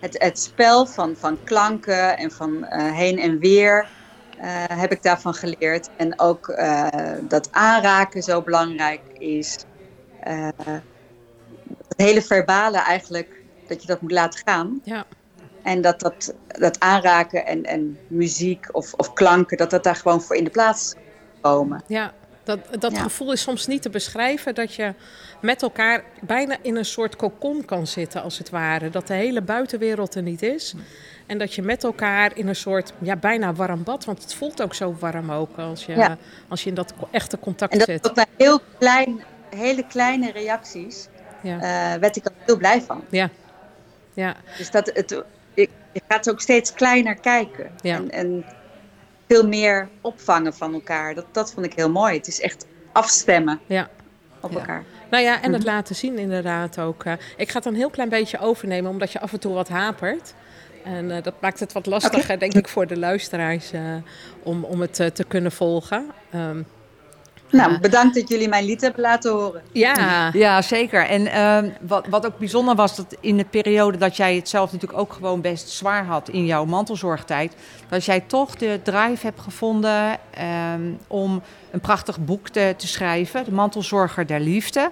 [0.00, 3.88] het, het spel van, van klanken en van eh, heen en weer
[4.38, 5.88] eh, heb ik daarvan geleerd.
[5.96, 6.86] En ook eh,
[7.22, 9.64] dat aanraken zo belangrijk is.
[11.88, 13.28] Het hele verbale eigenlijk,
[13.68, 14.80] dat je dat moet laten gaan.
[14.84, 15.04] ja,
[15.62, 20.22] En dat dat, dat aanraken en, en muziek of, of klanken, dat dat daar gewoon
[20.22, 20.94] voor in de plaats
[21.40, 21.82] komen.
[21.86, 22.12] ja.
[22.44, 23.02] Dat, dat Ja.
[23.02, 24.94] gevoel is soms niet te beschrijven dat je
[25.40, 28.90] met elkaar bijna in een soort kokon kan zitten, als het ware.
[28.90, 30.74] Dat de hele buitenwereld er niet is.
[31.26, 34.04] En dat je met elkaar in een soort, ja, bijna warm bad.
[34.04, 36.16] Want het voelt ook zo warm ook als je, Ja.
[36.48, 38.14] als je in dat echte contact En dat zit.
[38.14, 39.22] bij heel klein,
[39.54, 41.08] hele kleine reacties
[41.42, 41.54] Ja,
[41.94, 43.04] eh, werd ik er heel blij van.
[43.10, 43.30] ja.
[44.14, 44.34] ja.
[44.56, 45.22] Dus dat het,
[45.54, 47.70] je, je gaat ook steeds kleiner kijken.
[47.80, 47.94] Ja.
[47.96, 48.44] En, en
[49.28, 51.14] veel meer opvangen van elkaar.
[51.14, 52.16] Dat, dat vond ik heel mooi.
[52.16, 53.88] Het is echt afstemmen ja.
[54.40, 54.58] op Ja.
[54.58, 54.84] elkaar.
[55.10, 55.70] Nou ja, en het Mhm.
[55.70, 57.04] laten zien inderdaad ook.
[57.04, 57.12] eh.
[57.36, 60.34] ik ga het een heel klein beetje overnemen, omdat je af en toe wat hapert.
[60.84, 63.70] En eh, dat maakt het wat lastiger, denk ik, voor de luisteraars
[64.42, 66.10] om, om het te kunnen volgen.
[66.30, 66.62] Ehm,
[67.50, 69.62] Nou, bedankt dat jullie mijn lied hebben laten horen.
[69.72, 71.06] ja, Ja, zeker.
[71.06, 74.72] En ehm, wat, wat ook bijzonder was, dat in de periode dat jij het zelf
[74.72, 77.54] natuurlijk ook gewoon best zwaar had in jouw mantelzorgtijd,
[77.88, 83.44] dat jij toch de drive hebt gevonden ehm, om een prachtig boek te, te schrijven,
[83.44, 84.90] De Mantelzorger der Liefde.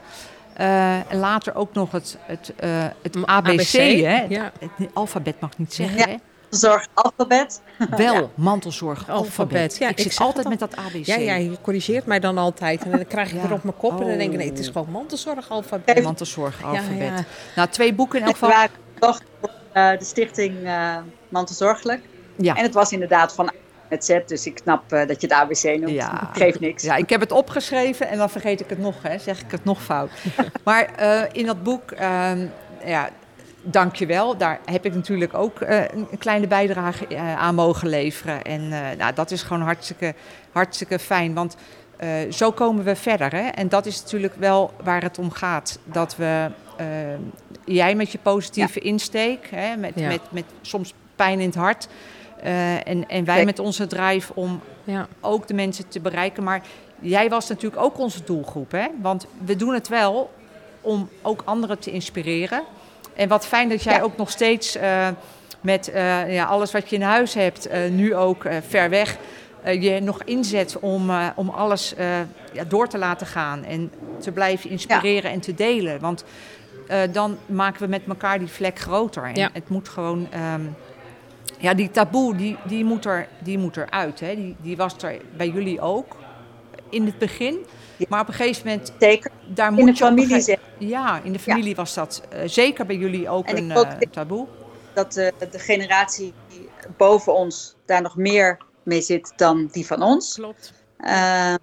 [0.52, 4.24] Eh, en later ook nog het, het, eh, het ABC, ABC, hè?
[4.28, 4.52] ja.
[4.58, 6.06] Het, het alfabet mag ik niet zeggen, Ja.
[6.06, 6.14] hè?
[6.56, 7.62] Zorg alfabet.
[7.96, 9.26] Wel, mantelzorg, alfabet.
[9.26, 11.04] Alfabet, ja, ik ik zit altijd met dat ABC.
[11.06, 12.82] ja, ja, je corrigeert mij dan altijd.
[12.84, 13.42] En dan krijg ik Ja.
[13.42, 14.00] weer op mijn kop.
[14.00, 14.72] En dan denk ik, nee, het is Oh.
[14.72, 16.02] gewoon mantelzorgalfabet.
[16.02, 16.98] Mantelzorg, alfabet.
[16.98, 17.24] ja.
[17.56, 18.66] Nou, twee boeken in elk geval.
[18.98, 19.20] toch
[19.72, 20.96] eh, de stichting eh
[21.28, 22.00] Mantelzorgelijk.
[22.36, 22.54] Ja.
[22.54, 23.50] En het was inderdaad van
[23.88, 25.90] met Z, dus ik snap eh, dat je het ABC noemt.
[25.90, 26.30] Ja.
[26.32, 26.82] Geeft niks.
[26.82, 29.64] Ja, ik heb het opgeschreven en dan vergeet ik het nog, hè, zeg ik het
[29.64, 30.10] nog fout.
[30.64, 32.46] maar eh, in dat boek, ehm
[32.84, 33.08] ja,
[33.70, 34.36] dankjewel.
[34.36, 38.42] Daar heb ik natuurlijk ook eh, een kleine bijdrage eh, aan mogen leveren.
[38.42, 40.14] En eh, nou, dat is gewoon hartstikke,
[40.52, 41.56] hartstikke fijn, want
[42.30, 43.32] zo komen we verder.
[43.32, 43.46] Hè?
[43.48, 45.78] En dat is natuurlijk wel waar het om gaat.
[45.84, 46.50] Dat we,
[47.64, 50.08] jij met je positieve insteek, hè, met, Ja.
[50.08, 51.88] met, met soms pijn in het hart...
[52.42, 53.44] en, en wij Kijk.
[53.44, 56.42] met onze drive om Ja, ook de mensen te bereiken.
[56.42, 56.62] Maar
[57.00, 58.86] jij was natuurlijk ook onze doelgroep, hè?
[59.00, 60.30] Want we doen het wel
[60.80, 62.62] om ook anderen te inspireren.
[63.16, 64.00] En wat fijn dat jij Ja.
[64.00, 65.08] ook nog steeds eh,
[65.60, 69.16] met eh, ja, alles wat je in huis hebt, eh, nu ook ver weg,
[69.80, 71.94] je nog inzet om, om alles
[72.52, 76.00] ja, door te laten gaan en te blijven inspireren en te delen.
[76.00, 76.24] Want
[77.12, 79.24] dan maken we met elkaar die vlek groter.
[79.24, 80.28] En het moet gewoon...
[80.30, 80.60] ehm,
[81.58, 84.20] ja, die taboe, die, die, moet, er, die moet eruit.
[84.20, 84.34] Hè.
[84.34, 86.16] Die, die was er bij jullie ook
[86.88, 87.66] in het begin.
[88.08, 89.30] Maar op een gegeven moment, Zeker.
[89.46, 92.40] daar In moet de je familie gege- zeg Ja, in de familie was dat eh,
[92.46, 94.46] zeker bij jullie ook En ik een ook- eh, taboe.
[94.94, 96.32] dat de, de generatie
[96.96, 100.34] boven ons daar nog meer mee zit dan die van ons.
[100.34, 100.72] Klopt.
[100.98, 101.54] Eh,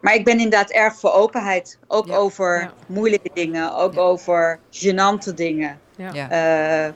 [0.00, 1.78] maar ik ben inderdaad erg voor openheid.
[1.86, 2.14] Ook Ja.
[2.16, 2.72] over Ja.
[2.86, 4.00] moeilijke dingen, ook Ja.
[4.00, 5.78] over gênante dingen.
[5.96, 6.12] Ja.
[6.30, 6.92] Eh,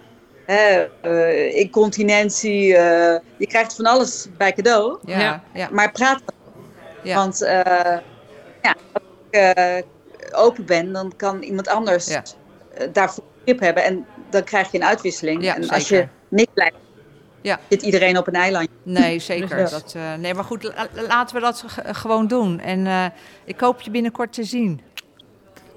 [0.46, 4.98] hè, eh, incontinentie, eh, je krijgt van alles bij cadeau.
[5.04, 5.68] Ja, Ja.
[5.72, 6.22] Maar praat
[7.02, 7.14] Ja.
[7.16, 7.96] Want eh,
[8.62, 9.82] ja, als ik eh,
[10.32, 12.22] open ben, dan kan iemand anders Ja.
[12.74, 13.84] eh, daarvoor begrip hebben.
[13.84, 15.42] En dan krijg je een uitwisseling.
[15.44, 16.76] Ja, en als je niks blijft,
[17.40, 17.60] Ja.
[17.68, 18.70] zit iedereen op een eilandje.
[18.82, 19.56] Nee, zeker.
[19.56, 22.60] Dus- Dat, eh, nee, maar goed, la- laten we dat gewoon doen.
[22.60, 23.04] En eh,
[23.44, 24.80] ik hoop je binnenkort te zien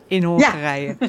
[0.07, 0.97] in Hongarije.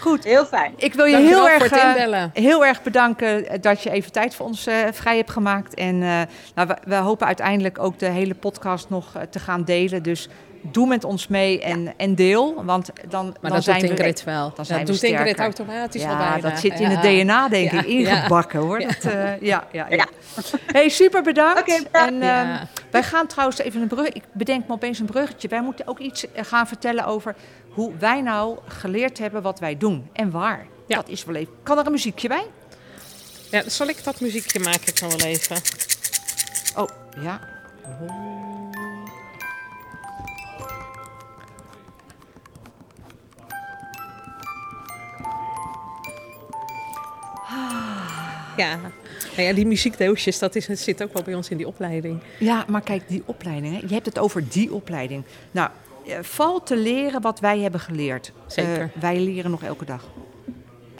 [0.00, 0.72] Goed, Heel fijn.
[0.76, 2.30] ik wil je heel erg, voor het inbellen.
[2.34, 5.74] heel erg bedanken dat je even tijd voor ons vrij hebt gemaakt.
[5.74, 6.20] En eh,
[6.54, 10.02] nou, we, we hopen uiteindelijk ook de hele podcast nog te gaan delen.
[10.02, 10.28] Dus
[10.62, 12.64] doe met ons mee en, en deel.
[12.64, 13.96] Want dan, Maar dan dat zijn doet we...
[13.96, 14.52] Ingrid wel.
[14.56, 15.44] dan zijn dat we doet Ingrid sterker.
[15.44, 16.48] automatisch wel Ja, bijna.
[16.48, 16.96] dat zit in Ja.
[16.96, 18.80] het DNA, denk ik, ingebakken hoor.
[18.80, 18.86] Ja.
[18.86, 19.86] Dat, eh, ja, ja.
[20.66, 21.88] Hey, super bedankt.
[21.90, 24.08] En, ehm, wij gaan trouwens even een brug.
[24.08, 25.48] Ik bedenk me opeens een bruggetje.
[25.48, 27.34] Wij moeten ook iets eh, gaan vertellen over
[27.68, 30.66] hoe wij nou geleerd hebben wat wij doen en waar.
[30.86, 30.96] Ja.
[30.96, 31.52] Dat is wel even.
[31.62, 32.44] Kan er een muziekje bij?
[33.50, 34.86] Ja, zal ik dat muziekje maken?
[34.86, 35.56] Ik kan wel even.
[36.76, 36.88] Oh,
[37.22, 37.40] ja.
[48.56, 48.76] Ja.
[49.36, 52.20] Nou ja, die muziekdoosjes, dat, is, dat zit ook wel bij ons in die opleiding.
[52.38, 53.74] Ja, maar kijk, die opleiding.
[53.74, 53.86] Hè?
[53.86, 55.24] Je hebt het over die opleiding.
[55.50, 55.70] Nou,
[56.06, 58.32] eh, val te leren wat wij hebben geleerd.
[58.46, 58.80] Zeker.
[58.80, 60.10] Eh, wij leren nog elke dag.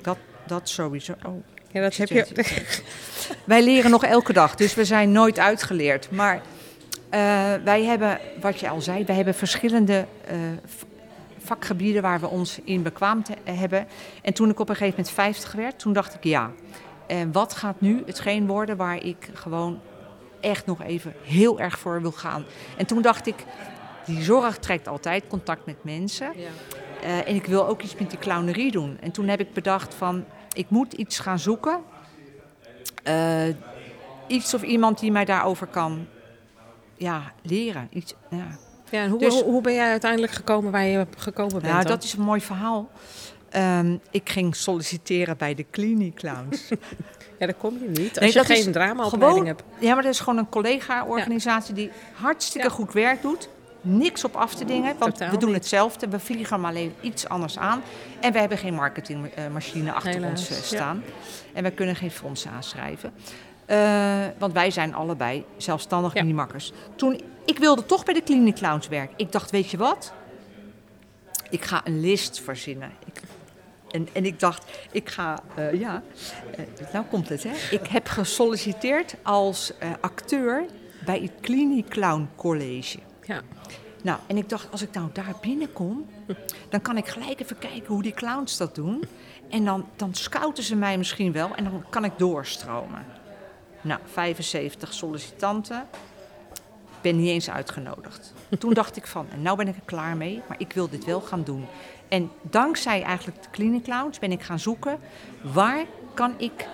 [0.00, 1.14] Dat, dat sowieso.
[1.26, 1.44] Oh.
[1.70, 2.26] Ja, dat heb je.
[3.44, 6.10] Wij leren nog elke dag, dus we zijn nooit uitgeleerd.
[6.10, 6.42] Maar
[7.08, 7.20] eh,
[7.64, 10.06] wij hebben, wat je al zei, wij hebben verschillende
[11.44, 13.86] vakgebieden waar we ons in bekwaam te- hebben.
[14.22, 16.50] En toen ik op een gegeven moment 50 werd, toen dacht ik ja.
[17.06, 19.80] En wat gaat nu hetgeen worden waar ik gewoon
[20.40, 22.44] echt nog even heel erg voor wil gaan?
[22.76, 23.44] En toen dacht ik,
[24.06, 26.32] die zorg trekt altijd contact met mensen.
[26.36, 26.48] Ja.
[27.02, 28.98] Eh, en ik wil ook iets met die clownerie doen.
[29.00, 31.80] En toen heb ik bedacht van, ik moet iets gaan zoeken.
[33.02, 33.48] Eh,
[34.26, 36.06] iets of iemand die mij daarover kan
[36.94, 37.88] ja, leren.
[37.90, 38.58] Iets, ja.
[38.92, 41.62] Ja, en hoe, Dus- hoe, hoe ben jij uiteindelijk gekomen waar je gekomen bent?
[41.64, 41.86] Nou, dan?
[41.92, 42.90] dat is een mooi verhaal.
[43.50, 46.68] Ehm, ik ging solliciteren bij de Clinic Clowns.
[47.38, 48.08] Ja, dat kom je niet.
[48.10, 49.62] Als Nee, je dat geen dramaopleiding hebt.
[49.78, 52.74] ja, maar dat is gewoon een collega-organisatie die hartstikke Ja.
[52.74, 53.48] goed werk doet.
[53.80, 55.58] Niks op af te dingen, want Totaal we doen niet.
[55.58, 56.08] hetzelfde.
[56.08, 57.82] We vliegen hem alleen iets anders aan.
[58.20, 60.62] En we hebben geen marketingmachine achter Helaas, ons eh, ja.
[60.62, 61.02] staan.
[61.52, 63.12] En we kunnen geen fondsen aanschrijven.
[63.66, 66.22] Eh, want wij zijn allebei zelfstandig Ja.
[66.22, 66.72] minimakkers.
[66.96, 69.14] Toen, ik wilde toch bij de Clinic Clowns werken.
[69.16, 70.12] Ik dacht, weet je wat?
[71.50, 72.92] Ik ga een list verzinnen.
[73.06, 73.20] Ik,
[73.90, 76.02] en, en ik dacht, ik ga, eh, ja,
[76.56, 77.52] eh, nou komt het hè.
[77.70, 80.64] Ik heb gesolliciteerd als acteur
[81.04, 82.98] bij het Clinic Clown College.
[83.22, 83.40] Ja.
[84.02, 86.06] Nou, en ik dacht, als ik nou daar binnenkom,
[86.68, 89.04] dan kan ik gelijk even kijken hoe die clowns dat doen.
[89.50, 93.04] En dan, dan scouten ze mij misschien wel en dan kan ik doorstromen.
[93.82, 95.86] Nou, 75 sollicitanten.
[97.00, 98.32] Ben niet eens uitgenodigd.
[98.58, 101.04] Toen dacht ik van, en nou ben ik er klaar mee, maar ik wil dit
[101.04, 101.66] wel gaan doen.
[102.08, 104.98] En dankzij eigenlijk de Clinic Clowns ben ik gaan zoeken,
[105.42, 106.66] waar kan ik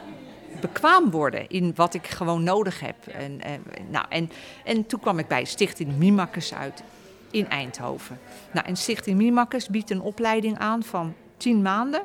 [0.61, 3.06] bekwaam worden in wat ik gewoon nodig heb.
[3.06, 4.30] En, en, nou, en,
[4.64, 6.82] en toen kwam ik bij Stichting Mimakkes uit
[7.30, 8.18] in Eindhoven.
[8.52, 12.02] Nou, en Stichting Mimakkes biedt een opleiding aan van 10 maanden.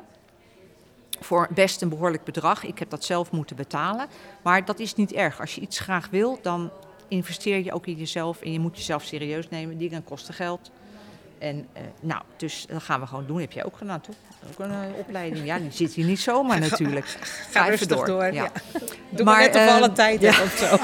[1.24, 2.64] Voor best een behoorlijk bedrag.
[2.64, 4.06] Ik heb dat zelf moeten betalen.
[4.42, 5.40] Maar dat is niet erg.
[5.40, 6.70] Als je iets graag wil, dan
[7.08, 8.40] investeer je ook in jezelf.
[8.40, 9.78] En je moet jezelf serieus nemen.
[9.78, 10.70] Dingen kosten geld.
[11.38, 13.40] En eh, nou, dus dat gaan we gewoon doen.
[13.40, 14.14] Heb jij ook gedaan, toch?
[14.50, 15.46] Ook een eh, opleiding.
[15.46, 17.06] Ja, die zit hier niet zomaar natuurlijk.
[17.50, 18.32] Ga, even rustig door, Ja.
[18.32, 18.50] ja.
[19.10, 20.42] Doe Maar, maar net eh, alle tijd ja.
[20.42, 20.76] of zo.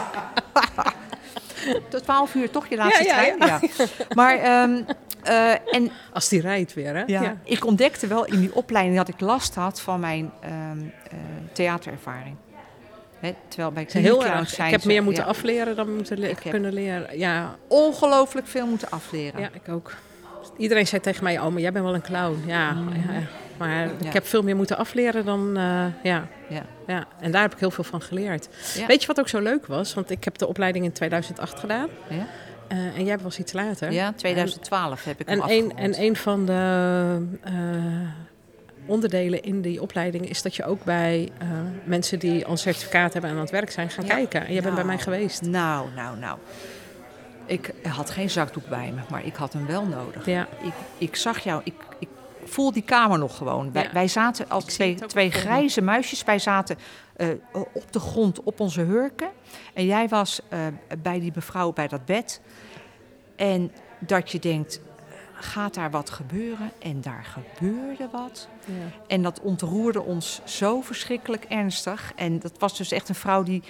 [1.90, 3.60] Tot 12 uur toch je laatste Ja, ja, trein?
[3.76, 3.86] Ja.
[4.14, 4.82] Maar, ehm,
[5.30, 7.02] eh, en Als die rijdt weer, hè?
[7.06, 10.52] ja, ik ontdekte wel in die opleiding dat ik last had van mijn ehm,
[11.10, 11.18] eh,
[11.52, 12.36] theaterervaring.
[13.20, 14.48] Hè, terwijl bij Heel erg.
[14.48, 17.18] zijn Ik heb ze- meer moeten ja, afleren dan moeten le- Ik heb- kunnen leren.
[17.18, 19.40] Ja, ongelooflijk veel moeten afleren.
[19.40, 19.92] ja, ik ook.
[20.56, 22.42] Iedereen zei tegen mij, oh, maar jij bent wel een clown.
[22.46, 22.68] Ja,
[23.06, 23.20] ja, ja.
[23.58, 26.26] maar ik heb veel meer moeten afleren dan, eh, ja.
[26.48, 26.62] Ja.
[26.86, 27.04] ja.
[27.20, 28.48] En daar heb ik heel veel van geleerd.
[28.86, 29.94] Weet je wat ook zo leuk was?
[29.94, 31.88] Want ik heb de opleiding in 2008 gedaan.
[32.08, 32.26] Ja?
[32.70, 33.92] Eh, en jij was iets later.
[33.92, 37.52] Ja, 2012 heb ik hem En een, en een van de, eh,
[38.86, 41.48] onderdelen in die opleiding is dat je ook bij eh,
[41.84, 44.14] mensen die al een certificaat hebben en aan het werk zijn gaan Ja.
[44.14, 44.46] kijken.
[44.46, 45.42] En jij bent bij mij Nou, geweest.
[45.42, 46.38] Nou, nou, nou.
[47.46, 50.26] Ik had geen zakdoek bij me, maar ik had hem wel nodig.
[50.26, 50.46] Ja.
[50.62, 52.08] Ik, ik zag jou, ik, ik
[52.44, 53.72] voel die kamer nog gewoon.
[53.72, 53.92] Wij, Ja.
[53.92, 56.24] wij zaten als twee, twee grijze muisjes.
[56.24, 56.76] Wij zaten
[57.72, 59.28] op de grond op onze hurken.
[59.74, 60.40] En jij was
[61.02, 62.40] bij die mevrouw bij dat bed.
[63.40, 64.80] En dat je denkt,
[65.32, 66.70] gaat daar wat gebeuren?
[66.78, 68.48] En daar gebeurde wat.
[68.64, 68.74] Ja.
[69.06, 72.12] En dat ontroerde ons zo verschrikkelijk ernstig.
[72.16, 73.62] En dat was dus echt een vrouw die,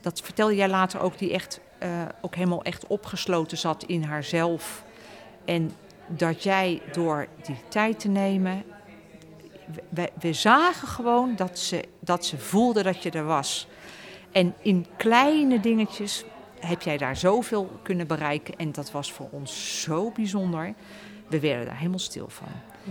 [0.00, 1.88] dat vertelde jij later ook, die echt eh,
[2.20, 4.84] ook helemaal echt opgesloten zat in haarzelf.
[5.44, 5.72] En
[6.06, 8.62] dat jij door die tijd te nemen,
[9.88, 13.66] we, we zagen gewoon dat ze, dat ze voelde dat je er was.
[14.32, 16.24] En in kleine dingetjes
[16.66, 18.54] heb jij daar zoveel kunnen bereiken.
[18.56, 20.74] En dat was voor ons zo bijzonder.
[21.28, 22.48] We werden daar helemaal stil van.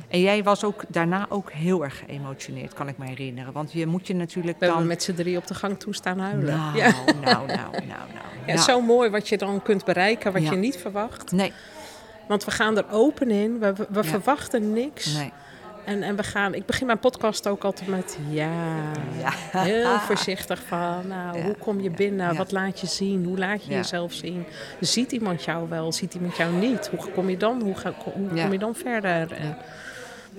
[0.08, 3.54] En jij was ook daarna ook heel erg geëmotioneerd, kan ik me herinneren.
[3.54, 4.88] Want je moet je natuurlijk We dan...
[4.88, 6.58] met z'n drie op de gang toen staan huilen.
[6.58, 6.92] Nou, ja.
[7.06, 7.88] nou, nou, nou, nou.
[8.46, 8.58] Ja, nou.
[8.60, 10.52] zo mooi wat je dan kunt bereiken, wat Ja.
[10.52, 11.32] je niet verwacht.
[11.32, 11.54] Nee,
[12.28, 14.04] Want we gaan er open in, we, we Ja.
[14.04, 15.14] verwachten niks.
[15.14, 15.32] nee.
[15.86, 19.62] En, en we gaan, ik begin mijn podcast ook altijd met ja, Ja.
[19.62, 22.38] heel voorzichtig van, nou, Ja, hoe kom je binnen, ja.
[22.38, 24.46] wat laat je zien, hoe laat je jezelf zien.
[24.80, 26.88] Ziet iemand jou wel, ziet iemand jou niet?
[26.96, 29.32] Hoe kom je dan, hoe, ga, hoe kom je dan verder?
[29.32, 29.58] En,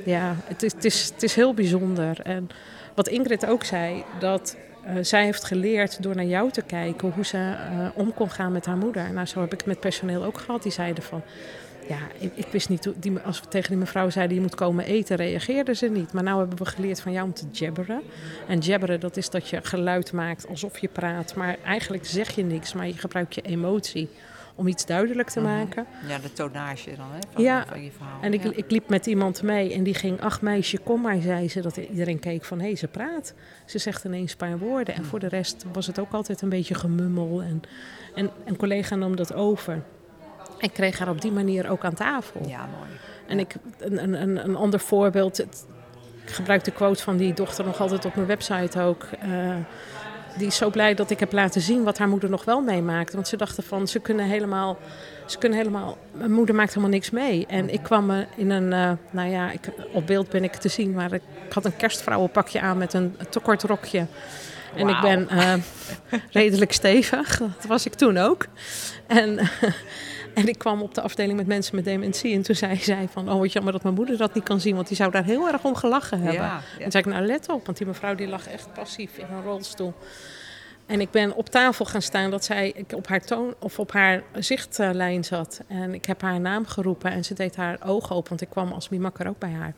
[0.04, 2.20] ja, het is, het, is, het is heel bijzonder.
[2.22, 2.48] En
[2.94, 7.24] wat Ingrid ook zei, dat eh, zij heeft geleerd door naar jou te kijken hoe
[7.24, 9.12] ze eh, om kon gaan met haar moeder.
[9.12, 10.62] Nou, zo heb ik het met personeel ook gehad.
[10.62, 11.22] Die zeiden van,
[11.88, 14.84] ja, ik, ik wist niet, die, als we tegen die mevrouw zeiden, je moet komen
[14.84, 16.12] eten, reageerde ze niet.
[16.12, 18.00] Maar nou hebben we geleerd van jou om te jabberen.
[18.48, 21.34] En jabberen, dat is dat je geluid maakt alsof je praat.
[21.34, 24.08] Maar eigenlijk zeg je niks, maar je gebruikt je emotie
[24.54, 25.48] om iets duidelijk te Mhm.
[25.48, 25.86] maken.
[26.08, 28.22] Ja, de tonage dan, hè, van, Ja, van je verhaal.
[28.22, 28.50] En ik, Ja.
[28.54, 31.60] ik liep met iemand mee en die ging, ach meisje, kom maar, zei ze.
[31.60, 33.34] Dat iedereen keek van, hé, ze praat.
[33.64, 34.94] Ze zegt ineens een paar woorden.
[34.94, 37.42] En voor de rest was het ook altijd een beetje gemummel.
[37.42, 37.60] En,
[38.14, 39.82] en een collega nam dat over.
[40.62, 42.40] Ik kreeg haar op die manier ook aan tafel.
[42.46, 42.90] Ja, mooi.
[43.26, 45.36] En ik, een, een, een, ander voorbeeld.
[45.36, 45.66] Het,
[46.24, 49.02] ik gebruik de quote van die dochter nog altijd op mijn website ook.
[49.20, 49.54] eh,
[50.36, 53.12] die is zo blij dat ik heb laten zien wat haar moeder nog wel meemaakt.
[53.12, 54.78] Want ze dachten van, ze kunnen helemaal...
[55.26, 57.46] Ze kunnen helemaal mijn moeder maakt helemaal niks mee.
[57.46, 58.72] En ik kwam in een...
[58.72, 59.60] eh, nou ja, ik,
[59.92, 60.92] op beeld ben ik te zien.
[60.92, 64.06] Maar ik, ik had een kerstvrouwenpakje aan met een te kort rokje.
[64.76, 65.54] En ik ben eh,
[66.30, 67.38] redelijk stevig.
[67.38, 68.46] Dat was ik toen ook.
[69.06, 69.38] En...
[70.40, 72.34] En ik kwam op de afdeling met mensen met dementie.
[72.34, 74.74] En toen zei zij van, oh wat jammer dat mijn moeder dat niet kan zien.
[74.74, 76.42] Want die zou daar heel erg om gelachen hebben.
[76.42, 76.84] Ja, ja.
[76.84, 77.66] En zei ik, nou let op.
[77.66, 79.94] Want die mevrouw die lag echt passief in een rolstoel.
[80.86, 83.92] En ik ben op tafel gaan staan dat zij ik op haar toon of op
[83.92, 85.60] haar zichtlijn zat.
[85.68, 88.28] En ik heb haar naam geroepen en ze deed haar ogen open.
[88.28, 89.74] Want ik kwam als mimakker ook bij haar.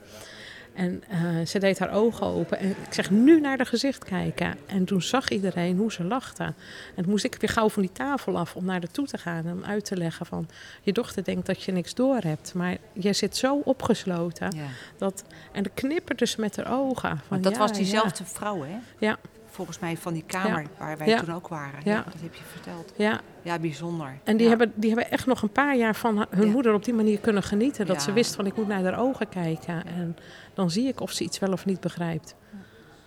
[0.75, 2.59] En eh, ze deed haar ogen open.
[2.59, 4.57] En ik zeg, nu naar de gezicht kijken.
[4.66, 6.43] En toen zag iedereen hoe ze lachte.
[6.43, 9.18] En toen moest ik weer gauw van die tafel af om naar haar toe te
[9.18, 9.47] gaan.
[9.47, 10.49] En om uit te leggen van,
[10.83, 12.55] je dochter denkt dat je niks door hebt.
[12.55, 14.57] Maar je zit zo opgesloten.
[14.57, 14.66] Ja.
[14.99, 17.09] Dat, en dan knipperde ze met haar ogen.
[17.09, 17.77] Van, Want dat ja, was ja.
[17.77, 18.77] diezelfde vrouw, hè?
[18.99, 19.18] Ja.
[19.55, 21.20] Volgens mij van die kamer waar wij Ja.
[21.20, 21.80] toen ook waren.
[21.84, 22.02] Ja.
[22.05, 22.92] Dat heb je verteld.
[22.96, 24.18] Ja, Ja, bijzonder.
[24.24, 26.94] en die, hebben, die hebben echt nog een paar jaar van hun moeder op die
[26.94, 27.86] manier kunnen genieten.
[27.86, 29.86] Dat ze wist van ik moet naar haar ogen kijken.
[29.86, 30.16] En
[30.55, 32.34] dan zie ik of ze iets wel of niet begrijpt.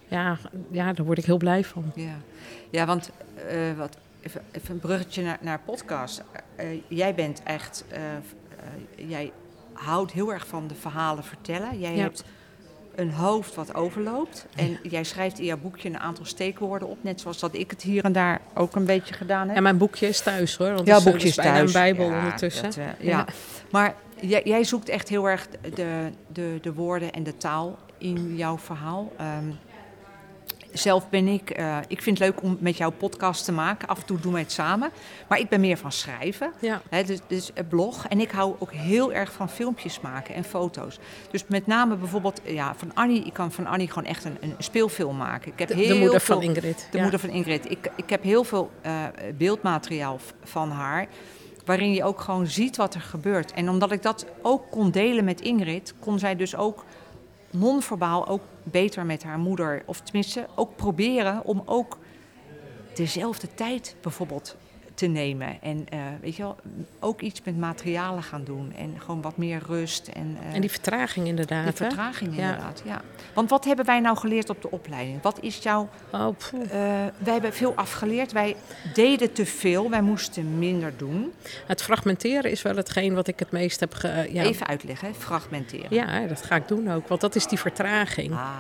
[0.08, 0.38] Ja,
[0.72, 1.92] ja daar word ik heel blij van.
[1.96, 2.16] Ja,
[2.70, 3.12] ja want
[3.48, 6.24] eh, wat, even, even een bruggetje naar, naar podcast.
[6.56, 8.22] Eh, jij bent echt, eh, eh,
[8.96, 9.32] jij
[9.74, 11.80] houdt heel erg van de verhalen vertellen.
[11.80, 12.24] Jij hebt
[12.98, 14.46] een hoofd wat overloopt.
[14.56, 16.98] En jij schrijft in jouw boekje een aantal steekwoorden op.
[17.02, 19.58] Net zoals dat ik het hier en daar ook een beetje gedaan heb.
[19.58, 20.74] En mijn boekje is thuis hoor.
[20.74, 21.74] Want Ja, het is, boekje is bijna thuis.
[21.74, 22.64] een bijbel Ja, ondertussen.
[22.64, 23.10] dat, eh, ja.
[23.18, 23.26] Ja.
[23.72, 28.36] Maar jij, jij zoekt echt heel erg de, de, de woorden en de taal in
[28.36, 29.12] jouw verhaal.
[29.18, 29.46] Ehm,
[30.78, 33.88] zelf ben ik, eh, ik vind het leuk om met jouw podcast te maken.
[33.88, 34.90] Af en toe doen we het samen.
[35.28, 36.52] Maar ik ben meer van schrijven.
[36.60, 36.82] Ja.
[36.90, 38.08] Hè, dus, dus een blog.
[38.08, 41.00] En ik hou ook heel erg van filmpjes maken en foto's.
[41.32, 43.24] Dus met name bijvoorbeeld ja, van Annie.
[43.24, 45.52] Ik kan van Annie gewoon echt een, een speelfilm maken.
[45.52, 46.88] Ik heb De, heel de moeder veel, van Ingrid.
[46.92, 47.02] de ja.
[47.02, 47.72] moeder van Ingrid.
[47.72, 49.04] Ik, ik heb heel veel eh,
[49.38, 51.08] beeldmateriaal van haar.
[51.66, 53.52] Waarin je ook gewoon ziet wat er gebeurt.
[53.54, 56.86] En omdat ik dat ook kon delen met Ingrid, kon zij dus ook
[57.50, 59.84] non-verbaal ook beter met haar moeder.
[59.86, 61.98] Of tenminste ook proberen om ook
[62.94, 64.56] dezelfde tijd bijvoorbeeld
[64.98, 65.62] te nemen.
[65.62, 66.56] En eh, weet je wel,
[67.00, 68.74] ook iets met materialen gaan doen.
[68.78, 70.08] En gewoon wat meer rust.
[70.08, 71.64] En, eh, En die vertraging inderdaad.
[71.64, 72.82] die vertraging inderdaad.
[72.86, 73.02] Ja.
[73.34, 75.22] Want wat hebben wij nou geleerd op de opleiding?
[75.22, 75.90] Wat is jouw...
[76.12, 76.70] Oh, eh,
[77.18, 78.32] wij hebben veel afgeleerd.
[78.32, 78.56] Wij
[78.94, 79.90] deden te veel.
[79.90, 81.34] Wij moesten minder doen.
[81.66, 84.30] Het fragmenteren is wel hetgeen wat ik het meest heb ge...
[84.32, 85.88] Ja, Even uitleggen, hè, fragmenteren.
[85.90, 87.08] ja, dat ga ik doen ook.
[87.08, 88.32] Want dat is die vertraging.
[88.32, 88.56] Ah,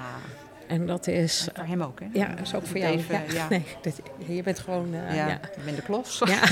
[0.67, 1.47] En dat is...
[1.53, 2.05] voor hem ook, hè?
[2.13, 2.93] Ja, dat is ook voor jou.
[2.93, 3.33] Even, ja.
[3.33, 3.47] ja.
[3.49, 4.93] Nee, dit, je bent gewoon...
[4.93, 5.27] eh, ja.
[5.27, 5.33] ja.
[5.33, 6.21] Ik ben de klos.
[6.25, 6.39] Ja.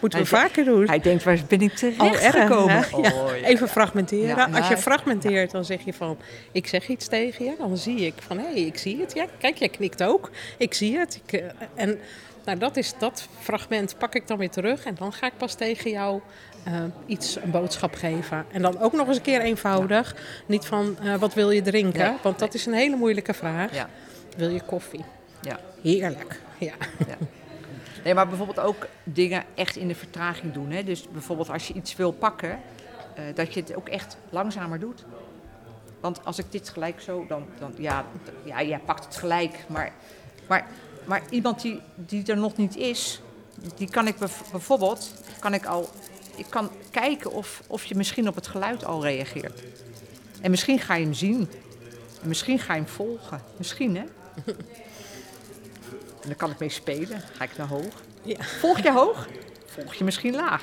[0.00, 0.86] Moeten we Hij- vaker doen.
[0.86, 2.84] Hij denkt, waar ben ik terecht Oh, erg, gekomen?
[2.92, 3.30] Oh.
[3.42, 4.54] Even fragmenteren.
[4.54, 6.18] Als je fragmenteert, dan zeg je van...
[6.52, 8.38] Ik zeg iets tegen je, dan zie ik van...
[8.38, 9.14] Hé, hey, ik zie het.
[9.14, 10.30] Ja, kijk, jij knikt ook.
[10.58, 11.20] Ik zie het.
[11.26, 11.98] Ik, eh, en
[12.44, 14.84] nou, dat, is, dat fragment pak ik dan weer terug.
[14.84, 16.20] En dan ga ik pas tegen jou
[16.64, 16.72] eh,
[17.06, 18.44] iets, een boodschap geven.
[18.52, 20.16] En dan ook nog eens een keer eenvoudig.
[20.46, 22.00] Niet van, eh, wat wil je drinken?
[22.00, 23.74] Nee, Want dat is een hele moeilijke vraag.
[23.74, 23.88] Ja,
[24.36, 25.04] Wil je koffie?
[25.40, 25.58] ja.
[25.82, 26.40] Heerlijk.
[26.58, 26.72] Ja.
[28.04, 30.70] Nee, maar bijvoorbeeld ook dingen echt in de vertraging doen.
[30.70, 30.84] Hè?
[30.84, 32.58] Dus bijvoorbeeld als je iets wil pakken,
[33.14, 35.04] eh, dat je het ook echt langzamer doet.
[36.00, 38.04] Want als ik dit gelijk zo, dan, dan ja,
[38.44, 39.64] ja, jij pakt het gelijk.
[39.68, 39.92] Maar,
[40.46, 40.66] maar,
[41.04, 43.20] maar iemand die, die er nog niet is,
[43.76, 45.88] die kan ik bijvoorbeeld, kan ik al,
[46.38, 49.62] ik kan kijken of, of je misschien op het geluid al reageert.
[50.40, 51.48] En misschien ga je hem zien.
[52.22, 53.42] En misschien ga je hem volgen.
[53.56, 54.02] Misschien, hè?
[56.22, 57.22] En dan kan ik mee spelen.
[57.36, 58.02] Ga ik naar hoog.
[58.22, 58.36] Ja.
[58.42, 59.26] Volg je hoog?
[59.66, 60.62] Volg je misschien laag.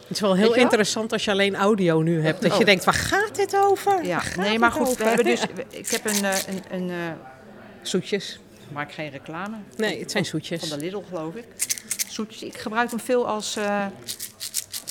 [0.00, 0.58] Het is wel heel wel?
[0.58, 2.42] interessant als je alleen audio nu hebt.
[2.42, 2.64] Dat je Oh.
[2.64, 4.04] denkt, waar gaat dit over?
[4.04, 4.86] Ja, gaat nee, maar goed.
[4.88, 4.96] over?
[5.02, 6.96] We hebben dus, ik heb een, eh, een, een eh,
[7.82, 8.40] Zoetjes.
[8.72, 9.56] maak geen reclame.
[9.76, 10.68] Nee, het zijn Van zoetjes.
[10.68, 11.44] de Lidl, geloof ik.
[12.08, 12.42] Zoetjes.
[12.42, 13.86] Ik gebruik hem veel als, eh,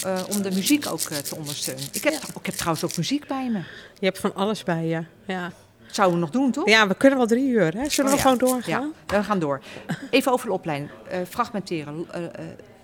[0.06, 1.84] eh, om de muziek ook eh, te ondersteunen.
[1.92, 3.58] Ik heb, ik heb trouwens ook muziek bij me.
[4.00, 5.04] Je hebt van alles bij je.
[5.26, 5.52] Ja,
[5.92, 6.68] Zouden we nog doen, toch?
[6.70, 7.74] ja we kunnen wel drie uur.
[7.78, 7.90] Hè?
[7.90, 8.30] Zullen Oh, we ja.
[8.30, 8.94] gewoon doorgaan?
[9.08, 9.62] Ja, we gaan door.
[10.10, 10.90] Even over de opleiding.
[11.10, 12.08] Eh, fragmenteren.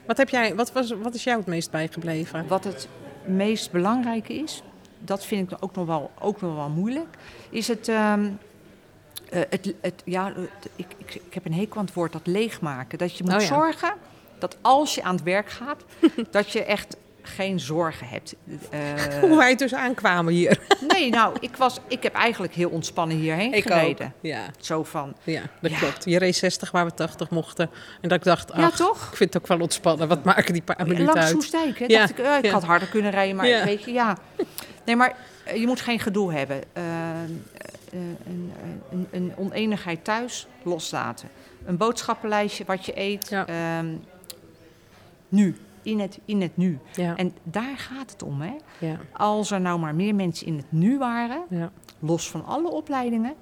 [0.06, 2.48] Wat, heb jij, wat, was, wat is jou het meest bijgebleven?
[2.48, 2.88] Wat het
[3.26, 4.62] meest belangrijke is,
[5.00, 7.16] dat vind ik ook nog wel, ook nog wel moeilijk,
[7.50, 7.88] is het.
[7.88, 8.30] ehm,
[9.30, 12.28] eh, het, het ja, het- ik, ik, ik heb een hekel aan het woord dat
[12.28, 12.98] leegmaken.
[12.98, 13.46] Dat je moet Oh ja.
[13.48, 13.94] zorgen
[14.40, 15.84] dat als je aan het werk gaat,
[16.32, 16.96] dat je echt
[17.26, 18.36] geen zorgen hebt.
[18.70, 18.80] Eh,
[19.22, 20.60] Hoe wij dus aankwamen hier.
[20.94, 24.14] nee, nou, ik, was, ik heb eigenlijk heel ontspannen hierheen gereden.
[24.22, 25.78] Ja, Zo van, ja, dat Ja.
[25.78, 26.06] klopt.
[26.06, 27.70] Je reed 60 waar we 80 mochten.
[28.02, 29.08] En dat ik dacht, ja toch?
[29.12, 30.08] ik vind het ook wel ontspannen.
[30.08, 31.30] Wat maken die paar minuten Langs uit?
[31.32, 31.86] Soestdijk, hè?
[31.86, 34.18] Ja, Dacht ik, eh, ik had harder kunnen rijden, maar weet je, ja.
[34.86, 36.62] Nee, maar eh, je moet geen gedoe hebben.
[37.92, 38.52] Een,
[38.92, 41.30] een, een oneenigheid thuis, loslaten.
[41.66, 43.30] Een boodschappenlijstje, wat je eet.
[43.30, 43.46] Ja.
[43.48, 43.88] ehm,
[45.30, 46.80] nu, in het, in het nu.
[46.94, 48.54] Ja, En daar gaat het om, hè.
[48.80, 51.72] ja, Als er nou maar meer mensen in het nu waren, ja.
[52.00, 53.34] los van alle opleidingen,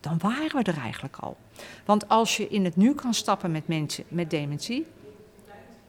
[0.00, 1.36] dan waren we er eigenlijk al.
[1.84, 4.86] Want als je in het nu kan stappen met mensen met dementie,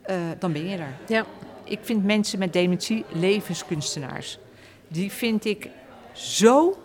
[0.01, 0.97] eh, dan ben je er.
[1.07, 1.26] ja.
[1.64, 4.39] Ik vind mensen met dementie levenskunstenaars.
[4.88, 5.70] Die vind ik
[6.14, 6.78] zo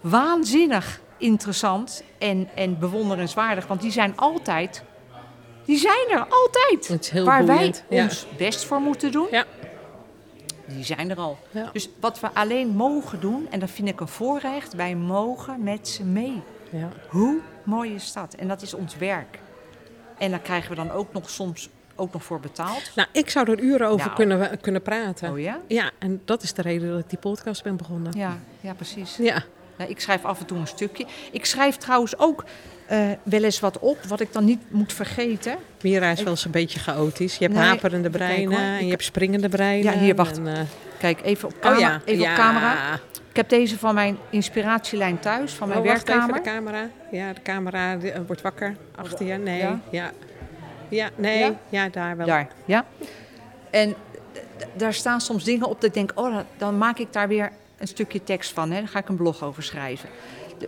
[0.00, 3.66] waanzinnig interessant en, en bewonderenswaardig.
[3.66, 4.82] Want die zijn altijd,
[5.64, 6.88] die zijn er altijd.
[6.88, 7.84] Het is heel Waar boeiend.
[7.88, 8.04] wij Ja.
[8.04, 9.44] ons best voor moeten doen, Ja.
[10.66, 11.38] die zijn er al.
[11.50, 11.70] Ja.
[11.72, 15.88] Dus wat we alleen mogen doen, en dat vind ik een voorrecht, wij mogen met
[15.88, 16.42] ze mee.
[16.70, 16.88] Ja.
[17.08, 18.34] Hoe mooi is dat?
[18.34, 19.38] En dat is ons werk.
[20.18, 22.90] En daar krijgen we dan ook nog soms ook nog voor betaald.
[22.94, 24.16] Nou, ik zou er uren over Nou.
[24.16, 25.30] kunnen, kunnen praten.
[25.32, 25.60] Oh ja?
[25.66, 28.12] Ja, en dat is de reden dat ik die podcast ben begonnen.
[28.18, 29.16] Ja, ja precies.
[29.16, 29.42] Ja,
[29.76, 31.06] Nou, ik schrijf af en toe een stukje.
[31.32, 32.44] Ik schrijf trouwens ook
[32.90, 35.56] eh, wel eens wat op, wat ik dan niet moet vergeten.
[35.82, 37.36] Mira is wel eens een beetje chaotisch.
[37.36, 39.92] Je hebt Nee, haperende breinen en je hebt springende breinen.
[39.92, 40.36] Ja, hier, wacht.
[40.38, 40.60] en, eh,
[40.98, 42.30] Kijk, even op, oh camera, ja, even ja.
[42.30, 42.94] op camera.
[43.30, 46.34] Ik heb deze van mijn inspiratielijn thuis, van mijn Oh, wacht werkkamer.
[46.34, 46.88] even, de camera.
[47.10, 49.34] Ja, de camera die, eh, wordt wakker achter je.
[49.34, 49.80] Nee, Ja?
[49.90, 50.10] ja.
[50.88, 51.88] Ja, nee, Ja?
[51.88, 52.26] daar wel.
[52.26, 52.84] Daar, ja.
[53.70, 53.94] En
[54.74, 57.50] daar staan soms dingen op dat ik denk, oh, dan- dan maak ik daar weer
[57.78, 58.70] een stukje tekst van.
[58.70, 58.78] Hè.
[58.78, 60.08] Dan ga ik een blog over schrijven.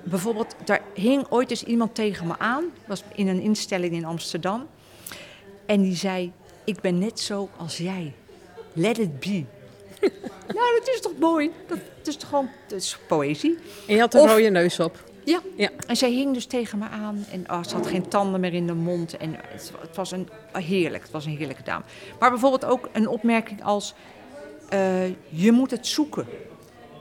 [0.05, 2.65] Bijvoorbeeld, daar hing ooit eens iemand tegen me aan.
[2.87, 4.67] was in een instelling in Amsterdam.
[5.67, 6.33] En die zei,
[6.65, 8.13] ik ben net zo als jij.
[8.73, 9.45] Let it be.
[10.57, 11.51] nou, dat is toch mooi?
[11.67, 13.59] Dat, is toch gewoon dat is poëzie?
[13.87, 15.11] En je had een Of- rode neus op.
[15.25, 15.41] Ja.
[15.57, 15.71] Ja.
[15.87, 18.67] En zij hing dus tegen me aan en oh, ze had geen tanden meer in
[18.67, 19.17] de mond.
[19.17, 21.85] En het, het was een heerlijk, het was een heerlijke dame.
[22.19, 23.95] Maar bijvoorbeeld ook een opmerking als,
[24.69, 26.27] eh, je moet het zoeken,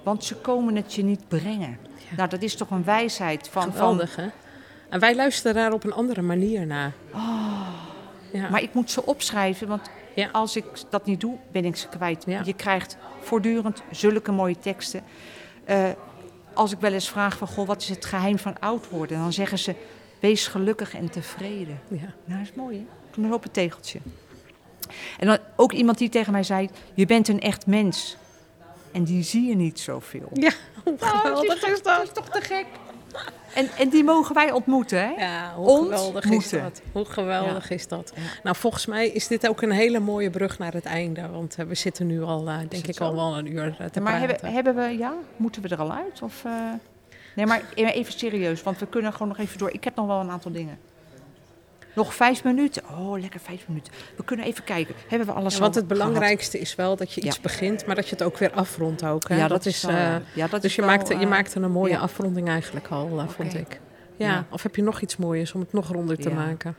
[0.04, 1.78] want ze komen het je niet brengen.
[2.18, 4.28] Nou, dat is toch een wijsheid van, van hè?
[4.90, 6.92] En wij luisteren daar op een andere manier naar.
[8.32, 8.50] Ja.
[8.50, 10.30] maar ik moet ze opschrijven, want Ja.
[10.32, 12.24] als ik dat niet doe, ben ik ze kwijt.
[12.28, 12.42] Ja.
[12.46, 15.04] Je krijgt voortdurend zulke mooie teksten.
[15.66, 15.90] Eh,
[16.54, 19.18] als ik wel eens vraag van, goh, wat is het geheim van oud worden?
[19.20, 19.76] Dan zeggen ze,
[20.20, 21.80] Wees gelukkig en tevreden.
[21.88, 21.98] Ja.
[22.26, 22.86] Nou, dat is mooi, hè?
[23.10, 24.00] Toen een op het tegeltje.
[25.20, 28.18] En dan ook iemand die tegen mij zei: Je bent een echt mens.
[28.92, 30.30] En die zie je niet zoveel.
[30.34, 30.52] Ja,
[30.84, 32.04] hoe geweldig het is, dat?
[32.04, 32.66] is toch te gek?
[33.54, 35.10] En, en die mogen wij ontmoeten, hè?
[35.10, 36.82] Ja, hoe geweldig is dat?
[36.92, 38.14] Hoe geweldig is dat?
[38.44, 41.30] Nou, volgens mij is dit ook een hele mooie brug naar het einde.
[41.30, 43.04] Want eh, we zitten nu al, eh, denk ik, zo?
[43.04, 44.30] al wel een uur eh, te maar praten.
[44.30, 46.22] hebben, hebben we, ja, moeten we er al uit?
[46.22, 46.52] Of, eh?
[47.36, 49.72] Nee, maar even serieus, want we kunnen gewoon nog even door.
[49.72, 50.80] Ik heb nog wel een aantal dingen.
[51.96, 52.84] Nog vijf minuten.
[52.98, 53.94] Oh, lekker vijf minuten.
[54.18, 54.96] We kunnen even kijken.
[55.08, 56.00] Hebben we alles Ja, want het gehad?
[56.00, 57.42] belangrijkste is wel dat je iets Ja.
[57.42, 59.30] begint, maar dat je het ook weer afrondt ook.
[59.30, 59.36] Hè?
[59.38, 60.48] Ja, dat is wel, eh, ja.
[60.48, 63.28] Dat dus is je, wel, maakte, je eh, maakte een mooie afronding eigenlijk al, eh,
[63.28, 63.80] vond ik.
[64.18, 64.46] Ja.
[64.50, 66.76] Of heb je nog iets moois om het nog ronder te maken?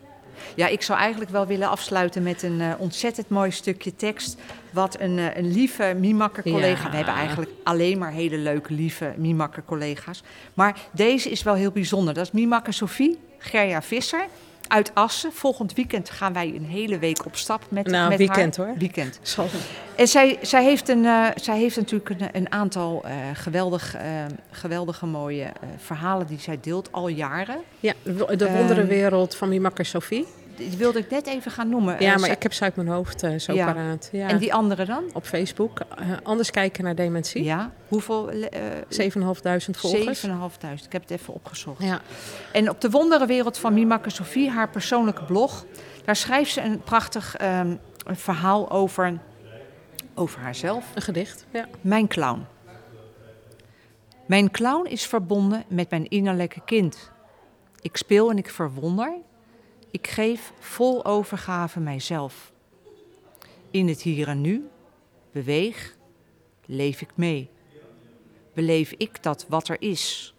[0.55, 4.37] Ja, ik zou eigenlijk wel willen afsluiten met een ontzettend mooi stukje tekst.
[4.71, 6.85] Wat een, een lieve Mimakker-collega.
[6.85, 6.91] Ja.
[6.91, 10.23] We hebben eigenlijk alleen maar hele leuke, lieve Mimakker-collega's.
[10.55, 12.15] Maar deze is wel heel bijzonder.
[12.15, 14.27] Dat is Mimakker Sophie Gerja Visser
[14.73, 15.33] uit Assen.
[15.33, 18.67] Volgend weekend gaan wij een hele week op stap met, Nou, met weekend, haar.
[18.67, 18.77] hoor.
[18.79, 19.19] Weekend.
[19.23, 19.47] Zal-
[19.97, 24.03] En zij, zij, heeft, een, eh, zij heeft natuurlijk een, een aantal eh, geweldig, eh,
[24.51, 25.47] geweldige mooie
[25.77, 27.57] verhalen die zij deelt al jaren.
[27.81, 30.27] Ja, de de Ehm, wonderenwereld van Mimakker Sophie.
[30.57, 31.97] Die wilde ik net even gaan noemen.
[32.01, 33.73] Ja, Eh, maar ik heb ze uit mijn hoofd eh, zo Ja.
[33.73, 34.09] paraat.
[34.13, 34.29] Ja.
[34.29, 35.05] En die andere dan?
[35.13, 35.81] Op Facebook.
[35.81, 37.45] Eh, anders kijken naar dementie.
[37.45, 37.73] Ja.
[37.89, 38.31] Hoeveel?
[38.31, 40.21] eh 7.500 volgers.
[40.21, 40.85] 7.500.
[40.87, 41.83] Ik heb het even opgezocht.
[41.83, 42.01] Ja.
[42.53, 45.65] En op de wonderenwereld van Mimakke Sophie, haar persoonlijke blog,
[46.05, 47.75] daar schrijft ze een prachtig ehm,
[48.07, 49.19] verhaal over,
[50.15, 50.85] over haarzelf.
[50.95, 51.47] Een gedicht.
[51.53, 51.69] Ja.
[51.81, 52.45] Mijn clown.
[54.27, 57.11] Mijn clown is verbonden met mijn innerlijke kind.
[57.81, 59.13] Ik speel en ik verwonder.
[59.93, 62.53] Ik geef vol overgave mijzelf.
[63.71, 64.69] In het hier en nu
[65.33, 65.97] beweeg,
[66.67, 67.51] leef ik mee.
[68.55, 70.35] Beleef ik dat wat er is.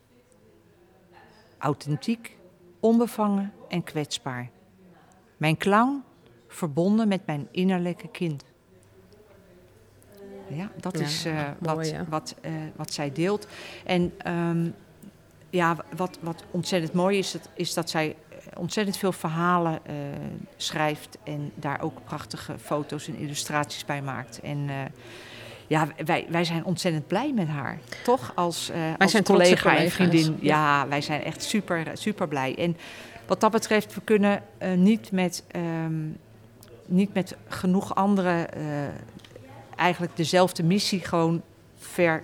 [1.58, 2.38] Authentiek,
[2.80, 4.50] onbevangen en kwetsbaar.
[5.38, 6.04] Mijn clown
[6.48, 8.44] verbonden met mijn innerlijke kind.
[10.48, 12.06] Ja, dat Ja, is eh, mooi, wat, ja.
[12.10, 13.48] wat, eh, wat zij deelt.
[13.86, 14.70] En ehm,
[15.50, 18.16] ja, wat, wat ontzettend mooi is, dat, is dat zij
[18.58, 19.96] ontzettend veel verhalen eh,
[20.58, 24.40] schrijft en daar ook prachtige foto's en illustraties bij maakt.
[24.42, 24.76] En eh,
[25.68, 28.32] ja, wij, wij zijn ontzettend blij met haar, toch?
[28.36, 30.38] Als, eh als zijn collega en vriendin.
[30.40, 30.88] Ja.
[30.88, 32.56] Wij zijn echt super, super blij.
[32.58, 32.78] En
[33.26, 34.44] wat dat betreft, we kunnen
[34.76, 36.08] niet, met, ehm,
[36.86, 38.64] niet met genoeg andere eh,
[39.76, 41.42] eigenlijk dezelfde missie gewoon
[41.78, 42.24] ver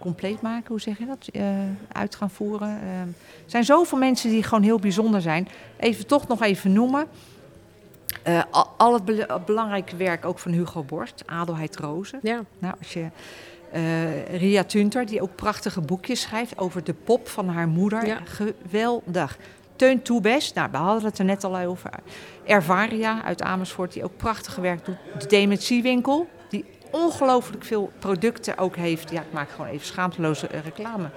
[0.00, 1.28] compleet maken, hoe zeg je dat?
[1.32, 1.44] Eh,
[1.92, 2.80] uit gaan voeren.
[2.82, 3.06] Eh, er
[3.46, 5.48] zijn zoveel mensen die gewoon heel bijzonder zijn.
[5.76, 7.06] Even toch nog even noemen.
[8.22, 12.18] Eh, al, al het bel- belangrijke werk ook van Hugo Borst, Adelheid Rozen.
[12.22, 12.40] Ja.
[12.58, 13.06] Nou, als je
[14.30, 18.06] Ria Tunter, die ook prachtige boekjes schrijft over de pop van haar moeder.
[18.06, 18.18] Ja.
[18.24, 19.38] Geweldig.
[19.76, 21.90] Teun Toebes, nou, we hadden het er net al over.
[22.44, 24.96] Ervaria uit Amersfoort, die ook prachtige werk doet.
[25.18, 26.28] De Dementiewinkel,
[26.90, 29.10] ongelooflijk veel producten ook heeft.
[29.10, 31.10] Ja, ik maak gewoon even schaamteloze eh, reclame.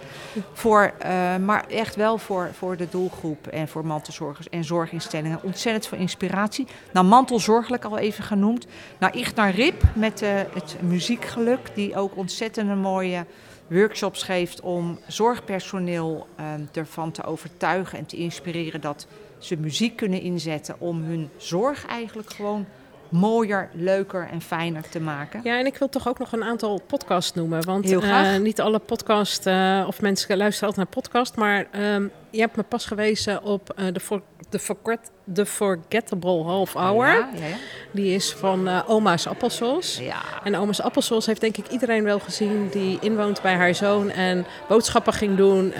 [0.53, 5.39] Voor, eh, maar echt wel voor, voor de doelgroep en voor mantelzorgers en zorginstellingen.
[5.43, 6.67] Ontzettend veel inspiratie.
[6.93, 8.65] Nou, mantelzorgelijk al even genoemd.
[8.99, 13.25] Nou, Ignar Rip met eh, het muziekgeluk, die ook ontzettend mooie
[13.67, 16.27] workshops geeft om zorgpersoneel
[16.71, 19.07] ervan te overtuigen en te inspireren dat
[19.37, 22.65] ze muziek kunnen inzetten om hun zorg eigenlijk gewoon
[23.13, 25.39] mooier, leuker en fijner te maken.
[25.43, 27.65] Ja, en ik wil toch ook nog een aantal podcasts noemen.
[27.65, 31.35] Want eh, niet alle podcasts, eh, of mensen luisteren altijd naar podcast.
[31.35, 36.43] Maar ehm, je hebt me pas gewezen op eh, de, for, de, forget, The Forgettable
[36.43, 37.07] Half Hour.
[37.07, 37.55] Ja, ja, ja.
[37.91, 39.97] Die is van Oma's Appelsos.
[39.97, 40.21] Ja.
[40.43, 44.09] En Oma's Appelsos heeft denk ik iedereen wel gezien die inwoont bij haar zoon.
[44.09, 45.73] En boodschappen ging doen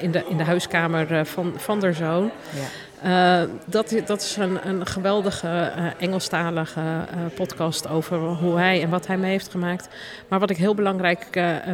[0.00, 2.30] in, de, in de huiskamer van, van haar zoon.
[2.54, 2.85] Ja.
[3.06, 8.90] Eh, dat, dat is een, een geweldige eh, Engelstalige eh, podcast over hoe hij en
[8.90, 9.88] wat hij mee heeft gemaakt.
[10.28, 11.26] Maar wat ik heel belangrijk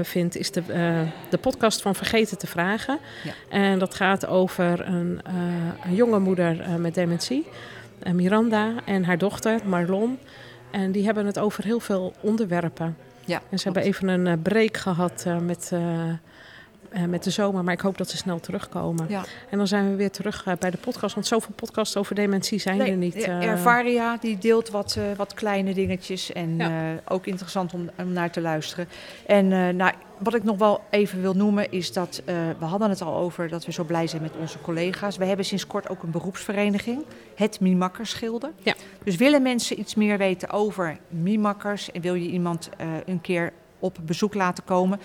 [0.03, 0.62] vind, is de,
[1.30, 2.99] de podcast van Vergeten te Vragen.
[3.24, 3.33] Ja.
[3.49, 5.20] En dat gaat over een,
[5.85, 7.47] een jonge moeder met dementie,
[8.12, 10.18] Miranda, en haar dochter Marlon.
[10.70, 12.97] En die hebben het over heel veel onderwerpen.
[13.24, 15.72] Ja, En ze hebben even een break gehad eh, met,
[17.09, 19.07] met de zomer, maar ik hoop dat ze snel terugkomen.
[19.09, 19.24] Ja.
[19.51, 21.14] En dan zijn we weer terug eh, bij de podcast.
[21.14, 23.14] Want zoveel podcasts over dementie zijn Nee, er niet.
[23.14, 23.43] eh.
[23.45, 26.68] Ervaria die deelt wat, eh, wat kleine dingetjes en Ja.
[26.93, 28.88] eh, ook interessant om, om naar te luisteren.
[29.26, 32.90] En eh, nou, wat ik nog wel even wil noemen is dat eh, we hadden
[32.90, 35.16] het al over dat we zo blij zijn met onze collega's.
[35.16, 38.51] We hebben sinds kort ook een beroepsvereniging, het Mimakkersschilder.
[38.62, 38.74] Ja.
[39.05, 43.53] Dus willen mensen iets meer weten over Mimakkers en wil je iemand eh, een keer
[43.78, 45.01] op bezoek laten komen,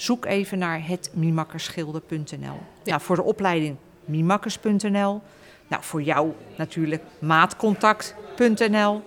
[0.00, 2.58] zoek even naar hetmimakkerschilder.nl.
[2.84, 5.20] Nou, voor de opleiding mimakkes.nl.
[5.68, 9.02] Nou, voor jou natuurlijk maatcontact.nl.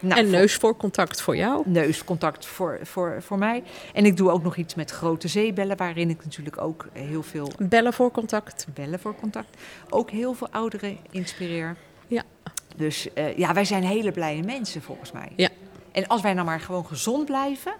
[0.00, 1.62] Nou, en voor- neus voor contact voor jou.
[1.64, 3.62] neuscontact voor, voor, voor mij.
[3.94, 7.50] En ik doe ook nog iets met grote zeebellen, waarin ik natuurlijk ook heel veel
[7.58, 8.66] Bellen voor contact.
[8.74, 9.56] bellen voor contact.
[9.90, 11.76] Ook heel veel ouderen inspireer.
[12.06, 12.22] Ja.
[12.76, 15.32] Dus eh, ja, wij zijn hele blije mensen volgens mij.
[15.36, 15.48] Ja.
[15.92, 17.72] En als wij nou maar gewoon gezond blijven,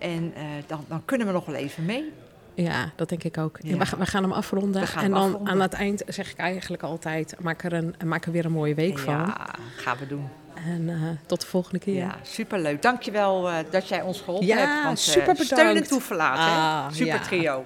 [0.00, 2.12] en eh, dan, dan kunnen we nog wel even mee.
[2.54, 3.58] Ja, dat denk ik ook.
[3.60, 3.76] Ja.
[3.76, 4.86] We, gaan, we gaan hem afronden.
[4.86, 5.52] Gaan en dan afronden.
[5.52, 8.74] aan het eind zeg ik eigenlijk altijd: maak er, een, maak er weer een mooie
[8.74, 9.14] week van.
[9.14, 10.28] Ja, gaan we doen.
[10.54, 10.96] En eh,
[11.26, 11.94] tot de volgende keer.
[11.94, 12.82] Ja, superleuk.
[12.82, 14.84] Dankjewel eh dat jij ons geholpen Ja, hebt.
[14.84, 15.88] Want, super Steun en bedankt.
[15.88, 16.44] toeverlaat, hè?
[16.44, 17.18] Ah, Super ja.
[17.18, 17.64] trio.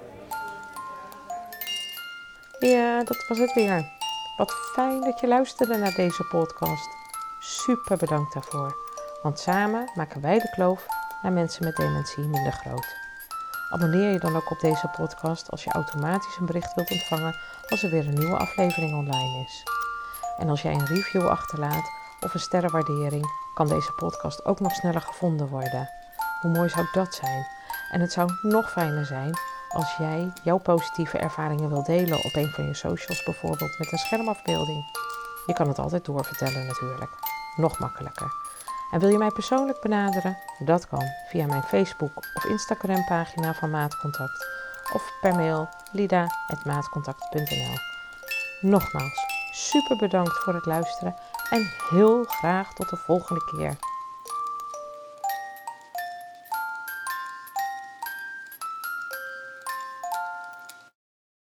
[2.59, 3.93] Ja, dat was het weer.
[4.37, 6.89] Wat fijn dat je luisterde naar deze podcast.
[7.41, 8.77] Super bedankt daarvoor.
[9.23, 10.87] Want samen maken wij de kloof
[11.25, 12.97] naar mensen met dementie minder groot.
[13.71, 17.37] Abonneer je dan ook op deze podcast als je automatisch een bericht wilt ontvangen
[17.69, 19.63] als er weer een nieuwe aflevering online is.
[20.39, 25.01] En als jij een review achterlaat of een sterrenwaardering, kan deze podcast ook nog sneller
[25.01, 25.91] gevonden worden.
[26.41, 27.47] Hoe mooi zou dat zijn?
[27.91, 32.51] En het zou nog fijner zijn als jij jouw positieve ervaringen wil delen op een
[32.51, 34.85] van je socials, bijvoorbeeld met een schermafbeelding.
[35.47, 37.11] Je kan het altijd doorvertellen natuurlijk.
[37.57, 38.33] Nog makkelijker.
[38.95, 40.39] En wil je mij persoonlijk benaderen?
[40.59, 44.47] Dat kan via mijn Facebook of Instagram pagina van Maatcontact
[44.93, 47.79] of per mail lida.maatcontact.nl
[48.61, 49.19] Nogmaals,
[49.53, 51.15] super bedankt voor het luisteren
[51.51, 53.77] en heel graag tot de volgende keer.